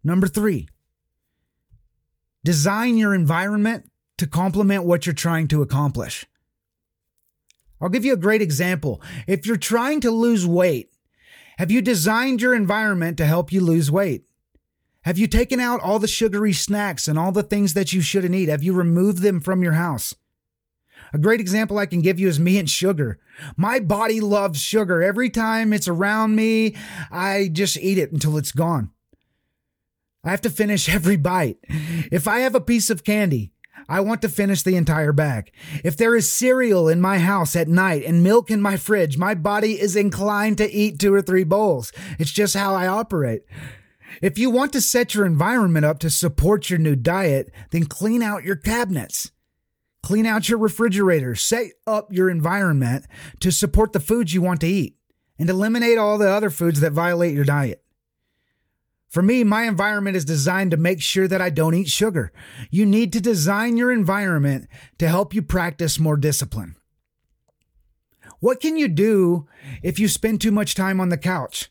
Number 0.02 0.26
three, 0.26 0.68
design 2.44 2.96
your 2.96 3.14
environment 3.14 3.90
to 4.18 4.26
complement 4.26 4.84
what 4.84 5.06
you're 5.06 5.14
trying 5.14 5.48
to 5.48 5.62
accomplish. 5.62 6.26
I'll 7.80 7.88
give 7.88 8.04
you 8.04 8.12
a 8.12 8.18
great 8.18 8.42
example. 8.42 9.02
If 9.26 9.46
you're 9.46 9.56
trying 9.56 10.00
to 10.02 10.10
lose 10.10 10.46
weight, 10.46 10.90
have 11.58 11.70
you 11.70 11.80
designed 11.80 12.42
your 12.42 12.54
environment 12.54 13.16
to 13.18 13.26
help 13.26 13.52
you 13.52 13.60
lose 13.60 13.90
weight? 13.90 14.24
Have 15.02 15.18
you 15.18 15.26
taken 15.26 15.60
out 15.60 15.80
all 15.80 15.98
the 15.98 16.08
sugary 16.08 16.52
snacks 16.52 17.08
and 17.08 17.18
all 17.18 17.30
the 17.30 17.42
things 17.42 17.74
that 17.74 17.92
you 17.92 18.00
shouldn't 18.00 18.34
eat? 18.34 18.48
Have 18.48 18.62
you 18.62 18.72
removed 18.72 19.18
them 19.18 19.40
from 19.40 19.62
your 19.62 19.74
house? 19.74 20.14
A 21.14 21.18
great 21.18 21.38
example 21.40 21.78
I 21.78 21.86
can 21.86 22.00
give 22.00 22.18
you 22.18 22.26
is 22.26 22.40
me 22.40 22.58
and 22.58 22.68
sugar. 22.68 23.20
My 23.56 23.78
body 23.78 24.20
loves 24.20 24.60
sugar. 24.60 25.00
Every 25.00 25.30
time 25.30 25.72
it's 25.72 25.86
around 25.86 26.34
me, 26.34 26.74
I 27.08 27.50
just 27.52 27.76
eat 27.76 27.98
it 27.98 28.10
until 28.10 28.36
it's 28.36 28.50
gone. 28.50 28.90
I 30.24 30.30
have 30.30 30.40
to 30.40 30.50
finish 30.50 30.88
every 30.92 31.16
bite. 31.16 31.58
If 32.10 32.26
I 32.26 32.40
have 32.40 32.56
a 32.56 32.60
piece 32.60 32.90
of 32.90 33.04
candy, 33.04 33.52
I 33.88 34.00
want 34.00 34.22
to 34.22 34.28
finish 34.28 34.62
the 34.62 34.74
entire 34.74 35.12
bag. 35.12 35.52
If 35.84 35.96
there 35.96 36.16
is 36.16 36.32
cereal 36.32 36.88
in 36.88 37.00
my 37.00 37.18
house 37.18 37.54
at 37.54 37.68
night 37.68 38.02
and 38.04 38.24
milk 38.24 38.50
in 38.50 38.60
my 38.60 38.76
fridge, 38.76 39.16
my 39.16 39.36
body 39.36 39.80
is 39.80 39.94
inclined 39.94 40.58
to 40.58 40.72
eat 40.72 40.98
two 40.98 41.14
or 41.14 41.22
three 41.22 41.44
bowls. 41.44 41.92
It's 42.18 42.32
just 42.32 42.56
how 42.56 42.74
I 42.74 42.88
operate. 42.88 43.42
If 44.20 44.36
you 44.36 44.50
want 44.50 44.72
to 44.72 44.80
set 44.80 45.14
your 45.14 45.26
environment 45.26 45.84
up 45.84 46.00
to 46.00 46.10
support 46.10 46.70
your 46.70 46.80
new 46.80 46.96
diet, 46.96 47.52
then 47.70 47.84
clean 47.84 48.20
out 48.20 48.42
your 48.42 48.56
cabinets. 48.56 49.30
Clean 50.04 50.26
out 50.26 50.50
your 50.50 50.58
refrigerator, 50.58 51.34
set 51.34 51.68
up 51.86 52.12
your 52.12 52.28
environment 52.28 53.06
to 53.40 53.50
support 53.50 53.94
the 53.94 54.00
foods 54.00 54.34
you 54.34 54.42
want 54.42 54.60
to 54.60 54.66
eat, 54.66 54.98
and 55.38 55.48
eliminate 55.48 55.96
all 55.96 56.18
the 56.18 56.28
other 56.28 56.50
foods 56.50 56.80
that 56.80 56.92
violate 56.92 57.32
your 57.32 57.46
diet. 57.46 57.82
For 59.08 59.22
me, 59.22 59.44
my 59.44 59.62
environment 59.62 60.14
is 60.14 60.26
designed 60.26 60.72
to 60.72 60.76
make 60.76 61.00
sure 61.00 61.26
that 61.26 61.40
I 61.40 61.48
don't 61.48 61.72
eat 61.72 61.88
sugar. 61.88 62.32
You 62.70 62.84
need 62.84 63.14
to 63.14 63.20
design 63.22 63.78
your 63.78 63.90
environment 63.90 64.68
to 64.98 65.08
help 65.08 65.32
you 65.32 65.40
practice 65.40 65.98
more 65.98 66.18
discipline. 66.18 66.76
What 68.40 68.60
can 68.60 68.76
you 68.76 68.88
do 68.88 69.48
if 69.82 69.98
you 69.98 70.08
spend 70.08 70.42
too 70.42 70.52
much 70.52 70.74
time 70.74 71.00
on 71.00 71.08
the 71.08 71.16
couch? 71.16 71.70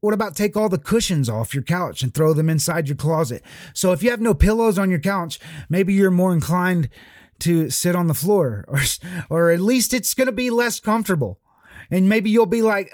What 0.00 0.14
about 0.14 0.34
take 0.34 0.56
all 0.56 0.68
the 0.68 0.78
cushions 0.78 1.28
off 1.28 1.54
your 1.54 1.62
couch 1.62 2.02
and 2.02 2.12
throw 2.12 2.32
them 2.32 2.50
inside 2.50 2.88
your 2.88 2.96
closet? 2.96 3.44
So 3.72 3.92
if 3.92 4.02
you 4.02 4.10
have 4.10 4.20
no 4.20 4.34
pillows 4.34 4.80
on 4.80 4.90
your 4.90 4.98
couch, 4.98 5.38
maybe 5.68 5.94
you're 5.94 6.10
more 6.10 6.32
inclined 6.32 6.88
to 7.40 7.70
sit 7.70 7.96
on 7.96 8.06
the 8.06 8.14
floor 8.14 8.64
or 8.68 8.80
or 9.30 9.50
at 9.50 9.60
least 9.60 9.94
it's 9.94 10.14
going 10.14 10.26
to 10.26 10.32
be 10.32 10.50
less 10.50 10.80
comfortable. 10.80 11.40
And 11.90 12.08
maybe 12.08 12.30
you'll 12.30 12.46
be 12.46 12.62
like 12.62 12.92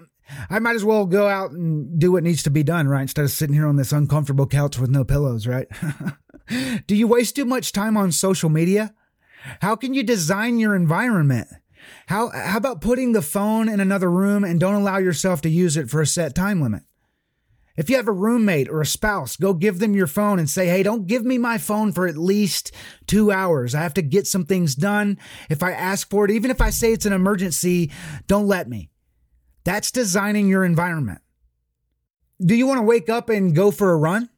I 0.49 0.59
might 0.59 0.77
as 0.77 0.85
well 0.85 1.07
go 1.07 1.29
out 1.29 1.51
and 1.51 1.99
do 1.99 2.13
what 2.13 2.25
needs 2.25 2.43
to 2.45 2.51
be 2.51 2.63
done, 2.63 2.89
right? 2.89 3.03
Instead 3.03 3.25
of 3.25 3.31
sitting 3.31 3.55
here 3.55 3.67
on 3.67 3.77
this 3.77 3.93
uncomfortable 3.93 4.47
couch 4.47 4.79
with 4.79 4.91
no 4.91 5.05
pillows, 5.05 5.47
right? 5.47 5.67
do 6.87 6.97
you 6.97 7.07
waste 7.07 7.37
too 7.37 7.45
much 7.45 7.73
time 7.73 7.97
on 7.97 8.13
social 8.13 8.49
media? 8.49 8.95
How 9.61 9.77
can 9.77 9.95
you 9.95 10.03
design 10.03 10.59
your 10.59 10.75
environment? 10.75 11.49
How 12.07 12.31
how 12.31 12.57
about 12.57 12.81
putting 12.81 13.13
the 13.13 13.23
phone 13.23 13.69
in 13.69 13.81
another 13.81 14.11
room 14.11 14.45
and 14.45 14.61
don't 14.61 14.75
allow 14.75 14.99
yourself 14.99 15.41
to 15.43 15.49
use 15.49 15.77
it 15.77 15.91
for 15.91 16.01
a 16.01 16.07
set 16.07 16.35
time 16.35 16.61
limit? 16.63 16.83
If 17.77 17.89
you 17.89 17.97
have 17.97 18.09
a 18.09 18.13
roommate 18.13 18.69
or 18.69 18.81
a 18.81 18.87
spouse, 18.87 19.37
go 19.37 19.55
give 19.55 19.79
them 19.79 19.95
your 19.95 20.07
phone 20.07 20.39
and 20.39 20.49
say, 20.49 20.67
Hey, 20.67 20.83
don't 20.83 21.07
give 21.07 21.25
me 21.25 21.39
my 21.39 21.59
phone 21.59 21.93
for 21.93 22.07
at 22.07 22.17
least 22.17 22.73
two 23.07 23.33
hours. 23.33 23.75
I 23.75 23.83
have 23.83 23.95
to 23.95 24.03
get 24.03 24.27
some 24.27 24.45
things 24.45 24.75
done. 24.75 25.19
If 25.49 25.63
I 25.63 25.73
ask 25.73 26.09
for 26.11 26.25
it, 26.25 26.31
even 26.31 26.51
if 26.51 26.61
I 26.61 26.71
say 26.71 26.93
it's 26.93 27.07
an 27.07 27.13
emergency, 27.13 27.91
don't 28.27 28.47
let 28.47 28.69
me. 28.69 28.91
That's 29.65 29.91
designing 29.91 30.49
your 30.49 30.65
environment. 30.65 31.21
Do 32.45 32.55
you 32.55 32.67
want 32.67 32.79
to 32.79 32.83
wake 32.83 33.09
up 33.09 33.29
and 33.29 33.55
go 33.55 33.71
for 33.71 33.93
a 33.93 33.97
run? 33.97 34.29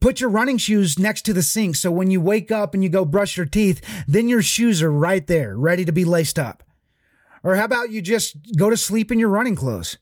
Put 0.00 0.20
your 0.20 0.30
running 0.30 0.58
shoes 0.58 0.98
next 0.98 1.22
to 1.22 1.32
the 1.32 1.42
sink 1.42 1.76
so 1.76 1.90
when 1.90 2.10
you 2.10 2.20
wake 2.20 2.50
up 2.50 2.74
and 2.74 2.82
you 2.82 2.90
go 2.90 3.04
brush 3.04 3.36
your 3.36 3.46
teeth, 3.46 3.80
then 4.06 4.28
your 4.28 4.42
shoes 4.42 4.82
are 4.82 4.92
right 4.92 5.26
there, 5.26 5.56
ready 5.56 5.84
to 5.84 5.92
be 5.92 6.04
laced 6.04 6.38
up. 6.38 6.62
Or 7.42 7.56
how 7.56 7.64
about 7.64 7.90
you 7.90 8.02
just 8.02 8.36
go 8.56 8.68
to 8.68 8.76
sleep 8.76 9.10
in 9.10 9.18
your 9.18 9.28
running 9.28 9.56
clothes? 9.56 9.96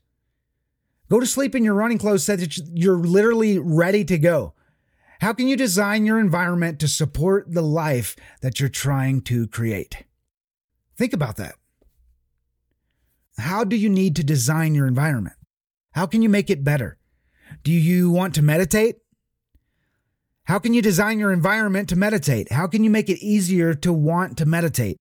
Go 1.09 1.19
to 1.19 1.25
sleep 1.25 1.55
in 1.55 1.63
your 1.63 1.75
running 1.75 1.97
clothes 1.97 2.23
so 2.23 2.35
that 2.35 2.57
you're 2.73 2.97
literally 2.97 3.59
ready 3.59 4.03
to 4.05 4.17
go. 4.17 4.53
How 5.21 5.33
can 5.33 5.47
you 5.47 5.55
design 5.55 6.05
your 6.05 6.19
environment 6.19 6.79
to 6.79 6.87
support 6.87 7.53
the 7.53 7.61
life 7.61 8.15
that 8.41 8.59
you're 8.59 8.69
trying 8.69 9.21
to 9.21 9.47
create? 9.47 10.03
Think 10.97 11.13
about 11.13 11.37
that. 11.37 11.55
How 13.37 13.63
do 13.63 13.75
you 13.75 13.89
need 13.89 14.15
to 14.15 14.23
design 14.23 14.75
your 14.75 14.87
environment? 14.87 15.35
How 15.91 16.05
can 16.05 16.21
you 16.21 16.29
make 16.29 16.49
it 16.49 16.63
better? 16.63 16.97
Do 17.63 17.71
you 17.71 18.09
want 18.09 18.35
to 18.35 18.41
meditate? 18.41 18.97
How 20.45 20.59
can 20.59 20.73
you 20.73 20.81
design 20.81 21.19
your 21.19 21.31
environment 21.31 21.89
to 21.89 21.95
meditate? 21.95 22.51
How 22.51 22.67
can 22.67 22.83
you 22.83 22.89
make 22.89 23.09
it 23.09 23.23
easier 23.23 23.73
to 23.73 23.91
want 23.91 24.37
to 24.37 24.45
meditate? 24.45 24.97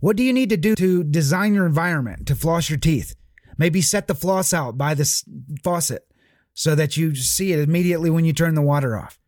What 0.00 0.16
do 0.16 0.22
you 0.22 0.32
need 0.32 0.50
to 0.50 0.56
do 0.56 0.74
to 0.74 1.04
design 1.04 1.54
your 1.54 1.66
environment 1.66 2.26
to 2.26 2.34
floss 2.34 2.68
your 2.68 2.78
teeth? 2.78 3.14
Maybe 3.62 3.80
set 3.80 4.08
the 4.08 4.16
floss 4.16 4.52
out 4.52 4.76
by 4.76 4.94
the 4.94 5.04
faucet 5.62 6.04
so 6.52 6.74
that 6.74 6.96
you 6.96 7.14
see 7.14 7.52
it 7.52 7.60
immediately 7.60 8.10
when 8.10 8.24
you 8.24 8.32
turn 8.32 8.56
the 8.56 8.60
water 8.60 8.98
off. 8.98 9.20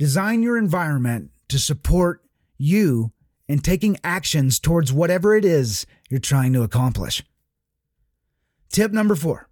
Design 0.00 0.42
your 0.42 0.58
environment 0.58 1.30
to 1.46 1.60
support 1.60 2.24
you 2.56 3.12
in 3.46 3.60
taking 3.60 3.98
actions 4.02 4.58
towards 4.58 4.92
whatever 4.92 5.36
it 5.36 5.44
is 5.44 5.86
you're 6.10 6.18
trying 6.18 6.52
to 6.54 6.64
accomplish. 6.64 7.22
Tip 8.68 8.90
number 8.90 9.14
four 9.14 9.48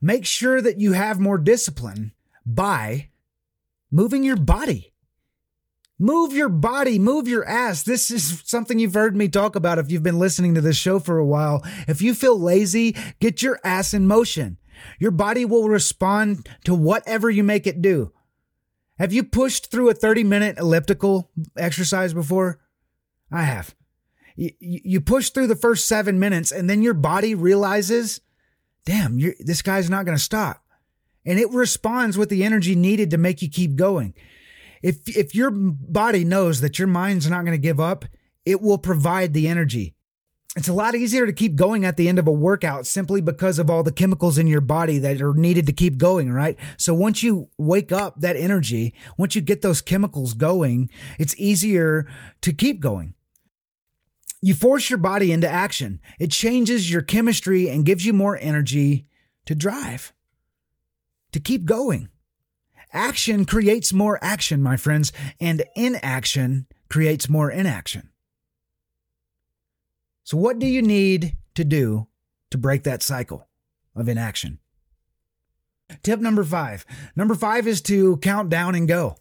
make 0.00 0.24
sure 0.24 0.62
that 0.62 0.80
you 0.80 0.92
have 0.92 1.20
more 1.20 1.36
discipline 1.36 2.12
by 2.46 3.10
moving 3.90 4.24
your 4.24 4.36
body. 4.36 4.94
Move 5.98 6.32
your 6.32 6.48
body, 6.48 6.98
move 6.98 7.26
your 7.26 7.44
ass. 7.44 7.82
This 7.82 8.10
is 8.10 8.42
something 8.44 8.78
you've 8.78 8.94
heard 8.94 9.16
me 9.16 9.28
talk 9.28 9.56
about 9.56 9.78
if 9.78 9.90
you've 9.90 10.02
been 10.02 10.18
listening 10.18 10.54
to 10.54 10.60
this 10.60 10.76
show 10.76 11.00
for 11.00 11.18
a 11.18 11.26
while. 11.26 11.64
If 11.88 12.00
you 12.00 12.14
feel 12.14 12.38
lazy, 12.38 12.96
get 13.18 13.42
your 13.42 13.58
ass 13.64 13.92
in 13.92 14.06
motion. 14.06 14.58
Your 15.00 15.10
body 15.10 15.44
will 15.44 15.68
respond 15.68 16.48
to 16.64 16.74
whatever 16.74 17.28
you 17.28 17.42
make 17.42 17.66
it 17.66 17.82
do. 17.82 18.12
Have 19.00 19.12
you 19.12 19.24
pushed 19.24 19.72
through 19.72 19.90
a 19.90 19.94
30 19.94 20.22
minute 20.22 20.58
elliptical 20.58 21.30
exercise 21.56 22.14
before? 22.14 22.60
I 23.32 23.42
have. 23.42 23.74
You, 24.36 24.52
you 24.60 25.00
push 25.00 25.30
through 25.30 25.48
the 25.48 25.56
first 25.56 25.88
seven 25.88 26.20
minutes 26.20 26.52
and 26.52 26.70
then 26.70 26.80
your 26.80 26.94
body 26.94 27.34
realizes, 27.34 28.20
damn, 28.84 29.18
this 29.40 29.62
guy's 29.62 29.90
not 29.90 30.04
going 30.04 30.16
to 30.16 30.22
stop. 30.22 30.62
And 31.26 31.40
it 31.40 31.50
responds 31.50 32.16
with 32.16 32.28
the 32.28 32.44
energy 32.44 32.76
needed 32.76 33.10
to 33.10 33.18
make 33.18 33.42
you 33.42 33.50
keep 33.50 33.74
going 33.74 34.14
if 34.82 35.08
if 35.08 35.34
your 35.34 35.50
body 35.50 36.24
knows 36.24 36.60
that 36.60 36.78
your 36.78 36.88
mind's 36.88 37.28
not 37.28 37.44
going 37.44 37.56
to 37.56 37.58
give 37.58 37.80
up, 37.80 38.04
it 38.44 38.60
will 38.60 38.78
provide 38.78 39.34
the 39.34 39.48
energy. 39.48 39.94
It's 40.56 40.68
a 40.68 40.72
lot 40.72 40.94
easier 40.94 41.26
to 41.26 41.32
keep 41.32 41.54
going 41.54 41.84
at 41.84 41.96
the 41.96 42.08
end 42.08 42.18
of 42.18 42.26
a 42.26 42.32
workout 42.32 42.86
simply 42.86 43.20
because 43.20 43.58
of 43.58 43.68
all 43.68 43.82
the 43.82 43.92
chemicals 43.92 44.38
in 44.38 44.46
your 44.46 44.62
body 44.62 44.98
that 44.98 45.20
are 45.20 45.34
needed 45.34 45.66
to 45.66 45.72
keep 45.72 45.98
going, 45.98 46.32
right? 46.32 46.56
So 46.78 46.94
once 46.94 47.22
you 47.22 47.50
wake 47.58 47.92
up 47.92 48.20
that 48.20 48.34
energy, 48.34 48.94
once 49.18 49.36
you 49.36 49.42
get 49.42 49.62
those 49.62 49.82
chemicals 49.82 50.34
going, 50.34 50.90
it's 51.18 51.38
easier 51.38 52.10
to 52.40 52.52
keep 52.52 52.80
going. 52.80 53.14
You 54.40 54.54
force 54.54 54.88
your 54.88 54.98
body 54.98 55.32
into 55.32 55.48
action. 55.48 56.00
It 56.18 56.30
changes 56.30 56.90
your 56.90 57.02
chemistry 57.02 57.68
and 57.68 57.84
gives 57.84 58.06
you 58.06 58.12
more 58.12 58.38
energy 58.40 59.06
to 59.46 59.54
drive, 59.54 60.12
to 61.32 61.40
keep 61.40 61.66
going. 61.66 62.08
Action 62.92 63.44
creates 63.44 63.92
more 63.92 64.18
action, 64.22 64.62
my 64.62 64.76
friends, 64.76 65.12
and 65.40 65.64
inaction 65.76 66.66
creates 66.88 67.28
more 67.28 67.50
inaction. 67.50 68.10
So, 70.24 70.36
what 70.36 70.58
do 70.58 70.66
you 70.66 70.82
need 70.82 71.36
to 71.54 71.64
do 71.64 72.08
to 72.50 72.58
break 72.58 72.84
that 72.84 73.02
cycle 73.02 73.48
of 73.94 74.08
inaction? 74.08 74.58
Tip 76.02 76.20
number 76.20 76.44
five. 76.44 76.84
Number 77.16 77.34
five 77.34 77.66
is 77.66 77.80
to 77.82 78.18
count 78.18 78.50
down 78.50 78.74
and 78.74 78.86
go. 78.86 79.16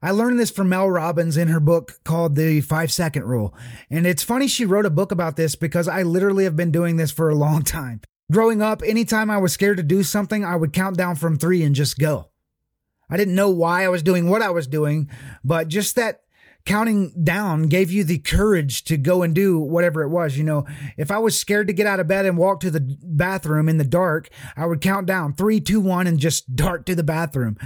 I 0.00 0.12
learned 0.12 0.38
this 0.38 0.50
from 0.50 0.68
Mel 0.68 0.88
Robbins 0.88 1.36
in 1.36 1.48
her 1.48 1.58
book 1.58 1.98
called 2.04 2.36
The 2.36 2.60
Five 2.60 2.92
Second 2.92 3.24
Rule. 3.24 3.54
And 3.90 4.06
it's 4.06 4.22
funny 4.22 4.46
she 4.46 4.64
wrote 4.64 4.86
a 4.86 4.90
book 4.90 5.10
about 5.10 5.36
this 5.36 5.56
because 5.56 5.88
I 5.88 6.02
literally 6.02 6.44
have 6.44 6.54
been 6.54 6.70
doing 6.70 6.96
this 6.96 7.10
for 7.10 7.28
a 7.28 7.34
long 7.34 7.62
time. 7.64 8.00
Growing 8.30 8.62
up, 8.62 8.82
anytime 8.84 9.30
I 9.30 9.38
was 9.38 9.52
scared 9.52 9.78
to 9.78 9.82
do 9.82 10.02
something, 10.02 10.44
I 10.44 10.54
would 10.54 10.72
count 10.72 10.96
down 10.96 11.16
from 11.16 11.38
three 11.38 11.64
and 11.64 11.74
just 11.74 11.98
go. 11.98 12.28
I 13.10 13.16
didn't 13.16 13.34
know 13.34 13.50
why 13.50 13.84
I 13.84 13.88
was 13.88 14.02
doing 14.02 14.28
what 14.28 14.42
I 14.42 14.50
was 14.50 14.66
doing, 14.66 15.08
but 15.44 15.68
just 15.68 15.96
that 15.96 16.22
counting 16.68 17.14
down 17.24 17.62
gave 17.62 17.90
you 17.90 18.04
the 18.04 18.18
courage 18.18 18.84
to 18.84 18.98
go 18.98 19.22
and 19.22 19.34
do 19.34 19.58
whatever 19.58 20.02
it 20.02 20.10
was. 20.10 20.36
You 20.36 20.44
know, 20.44 20.66
if 20.98 21.10
I 21.10 21.18
was 21.18 21.38
scared 21.38 21.66
to 21.68 21.72
get 21.72 21.86
out 21.86 22.00
of 22.00 22.08
bed 22.08 22.26
and 22.26 22.36
walk 22.36 22.60
to 22.60 22.70
the 22.70 22.96
bathroom 23.02 23.68
in 23.68 23.78
the 23.78 23.84
dark, 23.84 24.28
I 24.54 24.66
would 24.66 24.82
count 24.82 25.06
down 25.06 25.32
three, 25.32 25.60
two, 25.60 25.80
one, 25.80 26.06
and 26.06 26.18
just 26.18 26.54
dart 26.56 26.84
to 26.86 26.94
the 26.94 27.02
bathroom. 27.02 27.56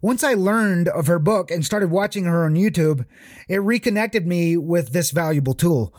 Once 0.00 0.24
I 0.24 0.34
learned 0.34 0.88
of 0.88 1.06
her 1.06 1.18
book 1.18 1.50
and 1.50 1.64
started 1.64 1.90
watching 1.90 2.24
her 2.24 2.44
on 2.44 2.54
YouTube, 2.54 3.04
it 3.48 3.58
reconnected 3.58 4.26
me 4.26 4.56
with 4.56 4.92
this 4.92 5.10
valuable 5.12 5.54
tool. 5.54 5.94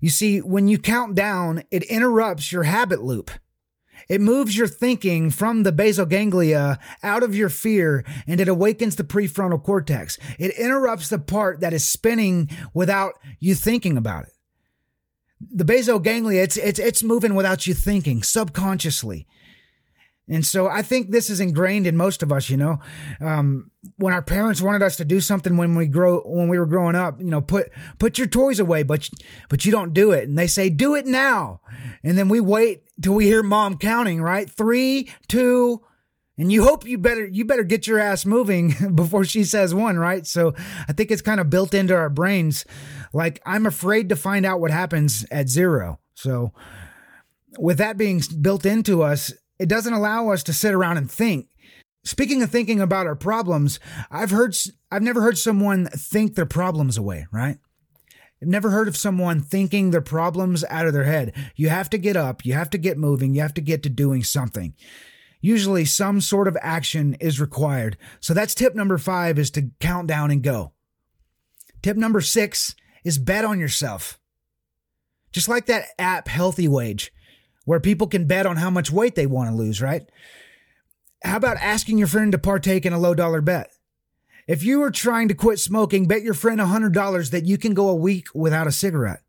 You 0.00 0.10
see, 0.10 0.38
when 0.38 0.68
you 0.68 0.78
count 0.78 1.16
down, 1.16 1.64
it 1.70 1.82
interrupts 1.84 2.52
your 2.52 2.64
habit 2.64 3.02
loop. 3.02 3.30
It 4.08 4.20
moves 4.20 4.56
your 4.56 4.68
thinking 4.68 5.30
from 5.30 5.62
the 5.62 5.72
basal 5.72 6.06
ganglia 6.06 6.78
out 7.02 7.22
of 7.22 7.34
your 7.34 7.48
fear 7.48 8.04
and 8.26 8.40
it 8.40 8.48
awakens 8.48 8.96
the 8.96 9.04
prefrontal 9.04 9.62
cortex. 9.62 10.18
It 10.38 10.56
interrupts 10.58 11.08
the 11.08 11.18
part 11.18 11.60
that 11.60 11.72
is 11.72 11.84
spinning 11.84 12.50
without 12.74 13.14
you 13.40 13.54
thinking 13.54 13.96
about 13.96 14.24
it. 14.24 14.32
The 15.40 15.64
basal 15.64 15.98
ganglia, 15.98 16.42
it's, 16.42 16.56
it's, 16.56 16.78
it's 16.78 17.02
moving 17.02 17.34
without 17.34 17.66
you 17.66 17.74
thinking 17.74 18.22
subconsciously. 18.22 19.26
And 20.28 20.44
so 20.46 20.68
I 20.68 20.82
think 20.82 21.10
this 21.10 21.30
is 21.30 21.40
ingrained 21.40 21.86
in 21.86 21.96
most 21.96 22.22
of 22.22 22.30
us, 22.30 22.50
you 22.50 22.56
know. 22.56 22.80
Um, 23.20 23.70
when 23.96 24.12
our 24.12 24.22
parents 24.22 24.60
wanted 24.60 24.82
us 24.82 24.96
to 24.96 25.04
do 25.04 25.20
something 25.20 25.56
when 25.56 25.74
we 25.74 25.86
grow 25.86 26.20
when 26.20 26.48
we 26.48 26.58
were 26.58 26.66
growing 26.66 26.94
up, 26.94 27.20
you 27.20 27.30
know, 27.30 27.40
put 27.40 27.70
put 27.98 28.18
your 28.18 28.26
toys 28.26 28.60
away, 28.60 28.82
but 28.82 29.08
but 29.48 29.64
you 29.64 29.72
don't 29.72 29.94
do 29.94 30.12
it. 30.12 30.28
And 30.28 30.38
they 30.38 30.46
say, 30.46 30.68
do 30.68 30.94
it 30.94 31.06
now. 31.06 31.60
And 32.02 32.18
then 32.18 32.28
we 32.28 32.40
wait 32.40 32.82
till 33.00 33.14
we 33.14 33.26
hear 33.26 33.42
mom 33.42 33.78
counting, 33.78 34.20
right? 34.20 34.50
Three, 34.50 35.10
two, 35.28 35.82
and 36.36 36.52
you 36.52 36.62
hope 36.64 36.86
you 36.86 36.98
better 36.98 37.26
you 37.26 37.44
better 37.44 37.64
get 37.64 37.86
your 37.86 37.98
ass 37.98 38.24
moving 38.24 38.74
before 38.94 39.24
she 39.24 39.44
says 39.44 39.74
one, 39.74 39.98
right? 39.98 40.26
So 40.26 40.54
I 40.88 40.92
think 40.92 41.10
it's 41.10 41.22
kind 41.22 41.40
of 41.40 41.50
built 41.50 41.74
into 41.74 41.94
our 41.94 42.10
brains. 42.10 42.64
Like 43.12 43.40
I'm 43.46 43.66
afraid 43.66 44.08
to 44.10 44.16
find 44.16 44.44
out 44.44 44.60
what 44.60 44.70
happens 44.70 45.26
at 45.30 45.48
zero. 45.48 45.98
So 46.14 46.52
with 47.58 47.78
that 47.78 47.96
being 47.96 48.22
built 48.40 48.66
into 48.66 49.02
us, 49.02 49.32
it 49.58 49.68
doesn't 49.68 49.92
allow 49.92 50.30
us 50.30 50.42
to 50.44 50.52
sit 50.52 50.74
around 50.74 50.98
and 50.98 51.10
think. 51.10 51.48
Speaking 52.04 52.42
of 52.42 52.50
thinking 52.50 52.80
about 52.80 53.06
our 53.06 53.16
problems, 53.16 53.80
I've 54.10 54.30
heard 54.30 54.56
I've 54.90 55.02
never 55.02 55.20
heard 55.20 55.36
someone 55.36 55.86
think 55.86 56.34
their 56.34 56.46
problems 56.46 56.96
away, 56.96 57.26
right? 57.32 57.58
I've 58.40 58.48
never 58.48 58.70
heard 58.70 58.88
of 58.88 58.96
someone 58.96 59.40
thinking 59.40 59.90
their 59.90 60.00
problems 60.00 60.64
out 60.70 60.86
of 60.86 60.92
their 60.92 61.04
head. 61.04 61.34
You 61.56 61.68
have 61.70 61.90
to 61.90 61.98
get 61.98 62.16
up, 62.16 62.46
you 62.46 62.54
have 62.54 62.70
to 62.70 62.78
get 62.78 62.96
moving, 62.96 63.34
you 63.34 63.42
have 63.42 63.54
to 63.54 63.60
get 63.60 63.82
to 63.82 63.88
doing 63.88 64.22
something. 64.22 64.74
Usually 65.40 65.84
some 65.84 66.20
sort 66.20 66.48
of 66.48 66.56
action 66.62 67.14
is 67.20 67.40
required. 67.40 67.96
So 68.20 68.34
that's 68.34 68.54
tip 68.54 68.74
number 68.74 68.98
5 68.98 69.38
is 69.38 69.50
to 69.52 69.70
count 69.80 70.06
down 70.06 70.30
and 70.30 70.42
go. 70.42 70.72
Tip 71.82 71.96
number 71.96 72.20
6 72.20 72.74
is 73.04 73.18
bet 73.18 73.44
on 73.44 73.60
yourself. 73.60 74.18
Just 75.32 75.48
like 75.48 75.66
that 75.66 75.88
app 75.98 76.26
HealthyWage 76.26 77.10
where 77.68 77.80
people 77.80 78.06
can 78.06 78.24
bet 78.24 78.46
on 78.46 78.56
how 78.56 78.70
much 78.70 78.90
weight 78.90 79.14
they 79.14 79.26
want 79.26 79.50
to 79.50 79.54
lose, 79.54 79.82
right? 79.82 80.08
How 81.22 81.36
about 81.36 81.58
asking 81.58 81.98
your 81.98 82.06
friend 82.06 82.32
to 82.32 82.38
partake 82.38 82.86
in 82.86 82.94
a 82.94 82.98
low 82.98 83.12
dollar 83.12 83.42
bet? 83.42 83.70
If 84.46 84.62
you 84.62 84.82
are 84.84 84.90
trying 84.90 85.28
to 85.28 85.34
quit 85.34 85.58
smoking, 85.58 86.08
bet 86.08 86.22
your 86.22 86.32
friend 86.32 86.58
$100 86.58 87.30
that 87.30 87.44
you 87.44 87.58
can 87.58 87.74
go 87.74 87.90
a 87.90 87.94
week 87.94 88.28
without 88.34 88.66
a 88.66 88.72
cigarette. 88.72 89.20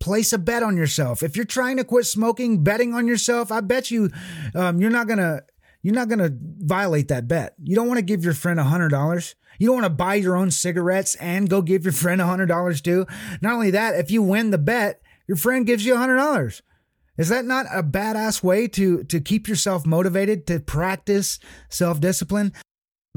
Place 0.00 0.32
a 0.32 0.38
bet 0.38 0.64
on 0.64 0.76
yourself. 0.76 1.22
If 1.22 1.36
you're 1.36 1.44
trying 1.44 1.76
to 1.76 1.84
quit 1.84 2.06
smoking, 2.06 2.64
betting 2.64 2.92
on 2.92 3.06
yourself, 3.06 3.52
I 3.52 3.60
bet 3.60 3.92
you 3.92 4.10
um, 4.56 4.80
you're 4.80 4.90
not 4.90 5.06
gonna 5.06 5.42
you're 5.84 5.94
not 5.94 6.08
gonna 6.08 6.30
violate 6.32 7.06
that 7.06 7.28
bet. 7.28 7.54
You 7.62 7.76
don't 7.76 7.86
want 7.86 7.98
to 7.98 8.04
give 8.04 8.24
your 8.24 8.34
friend 8.34 8.58
$100. 8.58 9.34
You 9.60 9.68
don't 9.68 9.76
want 9.76 9.84
to 9.84 9.90
buy 9.90 10.16
your 10.16 10.34
own 10.34 10.50
cigarettes 10.50 11.14
and 11.14 11.48
go 11.48 11.62
give 11.62 11.84
your 11.84 11.92
friend 11.92 12.20
$100 12.20 12.82
too. 12.82 13.06
Not 13.40 13.54
only 13.54 13.70
that, 13.70 13.94
if 13.94 14.10
you 14.10 14.22
win 14.22 14.50
the 14.50 14.58
bet, 14.58 15.02
your 15.28 15.36
friend 15.36 15.64
gives 15.64 15.86
you 15.86 15.94
$100. 15.94 16.62
Is 17.20 17.28
that 17.28 17.44
not 17.44 17.66
a 17.70 17.82
badass 17.82 18.42
way 18.42 18.66
to 18.68 19.04
to 19.04 19.20
keep 19.20 19.46
yourself 19.46 19.84
motivated 19.84 20.46
to 20.46 20.58
practice 20.58 21.38
self-discipline? 21.68 22.54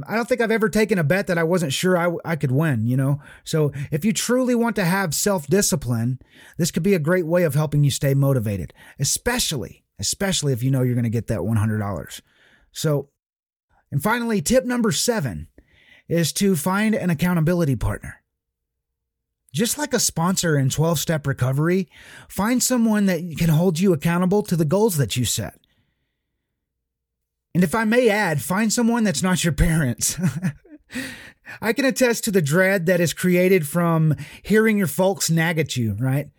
I 0.06 0.16
don't 0.16 0.28
think 0.28 0.42
I've 0.42 0.52
ever 0.52 0.68
taken 0.68 1.00
a 1.00 1.06
bet 1.06 1.28
that 1.28 1.38
I 1.38 1.44
wasn't 1.44 1.72
sure 1.72 1.98
I, 1.98 2.12
I 2.26 2.36
could 2.36 2.52
win, 2.52 2.86
you 2.86 2.98
know? 2.98 3.22
So 3.46 3.72
if 3.92 4.04
you 4.04 4.12
truly 4.12 4.56
want 4.56 4.76
to 4.76 4.84
have 4.84 5.16
self 5.16 5.48
discipline, 5.48 6.20
this 6.58 6.70
could 6.70 6.84
be 6.84 6.96
a 6.96 7.00
great 7.00 7.26
way 7.26 7.44
of 7.44 7.54
helping 7.54 7.86
you 7.86 7.92
stay 7.92 8.14
motivated, 8.14 8.74
especially, 9.00 9.86
especially 9.98 10.52
if 10.52 10.64
you 10.64 10.70
know 10.70 10.82
you're 10.82 10.96
going 10.96 11.04
to 11.04 11.10
get 11.10 11.28
that 11.28 11.40
$100. 11.40 12.22
So, 12.74 13.08
and 13.90 14.04
finally, 14.04 14.42
tip 14.42 14.66
number 14.66 14.92
seven 14.92 15.48
is 16.10 16.34
to 16.34 16.58
find 16.58 16.94
an 16.94 17.10
accountability 17.10 17.78
partner. 17.78 18.23
Just 19.54 19.78
like 19.78 19.94
a 19.94 20.00
sponsor 20.00 20.58
in 20.58 20.70
12 20.70 20.98
step 20.98 21.28
recovery, 21.28 21.88
find 22.28 22.62
someone 22.62 23.06
that 23.06 23.36
can 23.38 23.50
hold 23.50 23.80
you 23.80 23.94
accountable 23.94 24.42
to 24.44 24.56
the 24.56 24.66
goals 24.66 24.98
that 24.98 25.16
you 25.16 25.26
set. 25.26 25.60
And 27.54 27.64
if 27.64 27.76
I 27.76 27.84
may 27.86 28.10
add, 28.10 28.42
find 28.42 28.74
someone 28.74 29.04
that's 29.04 29.22
not 29.22 29.44
your 29.44 29.54
parents. 29.54 30.18
I 31.62 31.72
can 31.72 31.86
attest 31.86 32.24
to 32.24 32.32
the 32.32 32.42
dread 32.42 32.88
that 32.88 33.00
is 33.00 33.14
created 33.14 33.68
from 33.68 34.16
hearing 34.42 34.78
your 34.78 34.88
folks 34.88 35.30
nag 35.30 35.60
at 35.60 35.78
you, 35.78 35.96
right? 36.00 36.30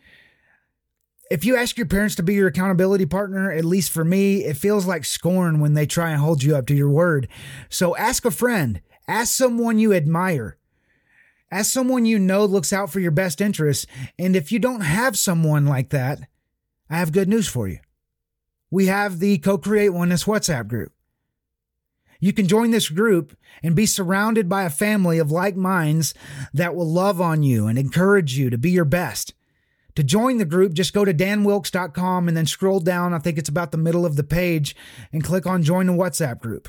If 1.30 1.44
you 1.44 1.56
ask 1.56 1.76
your 1.76 1.86
parents 1.86 2.16
to 2.16 2.22
be 2.22 2.34
your 2.34 2.48
accountability 2.48 3.06
partner, 3.06 3.50
at 3.50 3.64
least 3.64 3.92
for 3.92 4.04
me, 4.04 4.44
it 4.44 4.56
feels 4.56 4.86
like 4.86 5.04
scorn 5.04 5.60
when 5.60 5.74
they 5.74 5.86
try 5.86 6.10
and 6.10 6.20
hold 6.20 6.42
you 6.42 6.56
up 6.56 6.66
to 6.66 6.74
your 6.74 6.90
word. 6.90 7.28
So 7.68 7.96
ask 7.96 8.24
a 8.24 8.30
friend, 8.30 8.80
ask 9.06 9.32
someone 9.32 9.78
you 9.78 9.94
admire, 9.94 10.58
as 11.50 11.70
someone 11.70 12.04
you 12.04 12.18
know 12.18 12.44
looks 12.44 12.72
out 12.72 12.90
for 12.90 13.00
your 13.00 13.10
best 13.10 13.40
interests. 13.40 13.86
And 14.18 14.34
if 14.34 14.50
you 14.50 14.58
don't 14.58 14.80
have 14.80 15.16
someone 15.16 15.66
like 15.66 15.90
that, 15.90 16.20
I 16.90 16.98
have 16.98 17.12
good 17.12 17.28
news 17.28 17.48
for 17.48 17.68
you. 17.68 17.78
We 18.70 18.86
have 18.86 19.18
the 19.18 19.38
Co 19.38 19.58
Create 19.58 19.90
Oneness 19.90 20.24
WhatsApp 20.24 20.68
group. 20.68 20.92
You 22.20 22.32
can 22.32 22.48
join 22.48 22.70
this 22.70 22.88
group 22.88 23.36
and 23.62 23.76
be 23.76 23.86
surrounded 23.86 24.48
by 24.48 24.64
a 24.64 24.70
family 24.70 25.18
of 25.18 25.30
like 25.30 25.56
minds 25.56 26.14
that 26.52 26.74
will 26.74 26.90
love 26.90 27.20
on 27.20 27.42
you 27.42 27.66
and 27.66 27.78
encourage 27.78 28.38
you 28.38 28.50
to 28.50 28.58
be 28.58 28.70
your 28.70 28.84
best. 28.84 29.34
To 29.96 30.02
join 30.02 30.38
the 30.38 30.44
group, 30.44 30.72
just 30.72 30.92
go 30.92 31.04
to 31.04 31.14
danwilks.com 31.14 32.26
and 32.26 32.36
then 32.36 32.46
scroll 32.46 32.80
down. 32.80 33.14
I 33.14 33.18
think 33.18 33.38
it's 33.38 33.48
about 33.48 33.70
the 33.70 33.78
middle 33.78 34.04
of 34.04 34.16
the 34.16 34.24
page 34.24 34.74
and 35.12 35.22
click 35.22 35.46
on 35.46 35.62
join 35.62 35.86
the 35.86 35.92
WhatsApp 35.92 36.40
group 36.40 36.68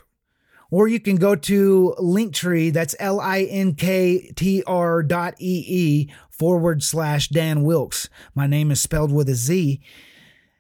or 0.72 0.88
you 0.88 1.00
can 1.00 1.16
go 1.16 1.36
to 1.36 1.96
Linktree, 2.00 2.74
that's 2.74 2.96
L 3.00 3.20
I 3.20 3.42
N 3.42 3.76
K 3.76 4.32
T 4.36 4.64
R 4.66 5.04
dot 5.04 5.36
E 5.40 5.64
E 5.68 6.14
forward 6.30 6.84
slash 6.84 7.30
Dan 7.30 7.64
Wilks. 7.64 8.10
My 8.34 8.48
name 8.48 8.72
is 8.72 8.82
spelled 8.82 9.12
with 9.12 9.30
a 9.30 9.36
Z, 9.36 9.80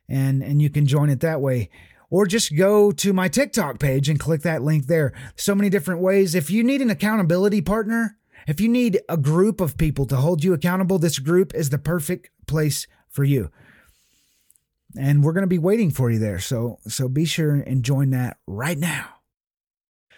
and, 0.08 0.42
and 0.42 0.62
you 0.62 0.70
can 0.70 0.86
join 0.86 1.10
it 1.10 1.20
that 1.22 1.42
way. 1.42 1.70
Or 2.10 2.26
just 2.28 2.56
go 2.56 2.92
to 2.92 3.14
my 3.14 3.28
TikTok 3.28 3.80
page 3.80 4.08
and 4.08 4.20
click 4.20 4.42
that 4.44 4.62
link 4.62 4.86
there. 4.86 5.12
So 5.36 5.56
many 5.56 5.70
different 5.70 6.02
ways. 6.02 6.36
If 6.36 6.50
you 6.50 6.64
need 6.64 6.82
an 6.82 6.92
accountability 6.92 7.62
partner, 7.62 8.18
if 8.48 8.62
you 8.62 8.70
need 8.70 9.02
a 9.10 9.18
group 9.18 9.60
of 9.60 9.76
people 9.76 10.06
to 10.06 10.18
hold 10.18 10.44
you 10.44 10.54
accountable, 10.54 11.00
this 11.00 11.20
group 11.20 11.54
is 11.56 11.72
the 11.72 11.80
perfect 11.80 12.30
place 12.46 12.88
for 13.10 13.24
you. 13.24 13.50
And 14.98 15.24
we're 15.24 15.34
going 15.34 15.44
to 15.44 15.48
be 15.48 15.58
waiting 15.58 15.92
for 15.92 16.10
you 16.10 16.20
there. 16.20 16.40
So 16.40 16.80
so 16.88 17.10
be 17.10 17.26
sure 17.26 17.56
and 17.56 17.84
join 17.84 18.12
that 18.12 18.38
right 18.46 18.78
now. 18.78 19.15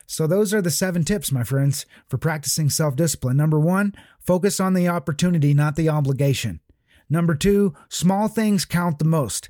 So, 0.10 0.26
those 0.26 0.54
are 0.54 0.62
the 0.62 0.72
seven 0.72 1.04
tips, 1.04 1.32
my 1.34 1.44
friends, 1.44 1.86
for 2.08 2.18
practicing 2.18 2.70
self 2.70 2.96
discipline. 2.96 3.38
Number 3.38 3.60
one, 3.60 3.94
focus 4.20 4.60
on 4.60 4.74
the 4.74 4.88
opportunity, 4.88 5.54
not 5.54 5.76
the 5.76 5.90
obligation. 5.90 6.62
Number 7.10 7.36
two, 7.36 7.76
small 7.90 8.30
things 8.30 8.66
count 8.66 9.00
the 9.00 9.06
most. 9.06 9.50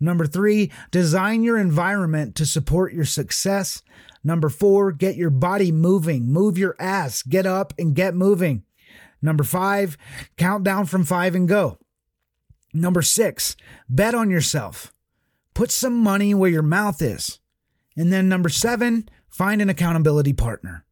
Number 0.00 0.26
three, 0.26 0.72
design 0.90 1.42
your 1.42 1.58
environment 1.58 2.34
to 2.36 2.46
support 2.46 2.94
your 2.94 3.04
success. 3.04 3.82
Number 4.24 4.48
four, 4.48 4.92
get 4.92 5.16
your 5.16 5.30
body 5.30 5.70
moving. 5.70 6.32
Move 6.32 6.56
your 6.56 6.74
ass. 6.78 7.22
Get 7.22 7.46
up 7.46 7.74
and 7.78 7.94
get 7.94 8.14
moving. 8.14 8.64
Number 9.20 9.44
five, 9.44 9.98
count 10.36 10.64
down 10.64 10.86
from 10.86 11.04
five 11.04 11.34
and 11.34 11.48
go. 11.48 11.78
Number 12.72 13.02
six, 13.02 13.56
bet 13.88 14.14
on 14.14 14.30
yourself. 14.30 14.92
Put 15.54 15.70
some 15.70 15.98
money 15.98 16.34
where 16.34 16.50
your 16.50 16.62
mouth 16.62 17.02
is. 17.02 17.40
And 17.96 18.12
then 18.12 18.28
number 18.28 18.48
seven, 18.48 19.08
find 19.30 19.62
an 19.62 19.68
accountability 19.68 20.32
partner. 20.32 20.84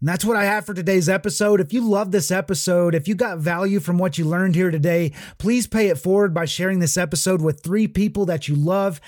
And 0.00 0.08
that's 0.10 0.26
what 0.26 0.36
I 0.36 0.44
have 0.44 0.66
for 0.66 0.74
today's 0.74 1.08
episode. 1.08 1.58
If 1.58 1.72
you 1.72 1.80
love 1.80 2.12
this 2.12 2.30
episode, 2.30 2.94
if 2.94 3.08
you 3.08 3.14
got 3.14 3.38
value 3.38 3.80
from 3.80 3.96
what 3.96 4.18
you 4.18 4.26
learned 4.26 4.54
here 4.54 4.70
today, 4.70 5.12
please 5.38 5.66
pay 5.66 5.88
it 5.88 5.96
forward 5.96 6.34
by 6.34 6.44
sharing 6.44 6.80
this 6.80 6.98
episode 6.98 7.40
with 7.40 7.62
three 7.62 7.88
people 7.88 8.26
that 8.26 8.46
you 8.46 8.54
love. 8.54 9.00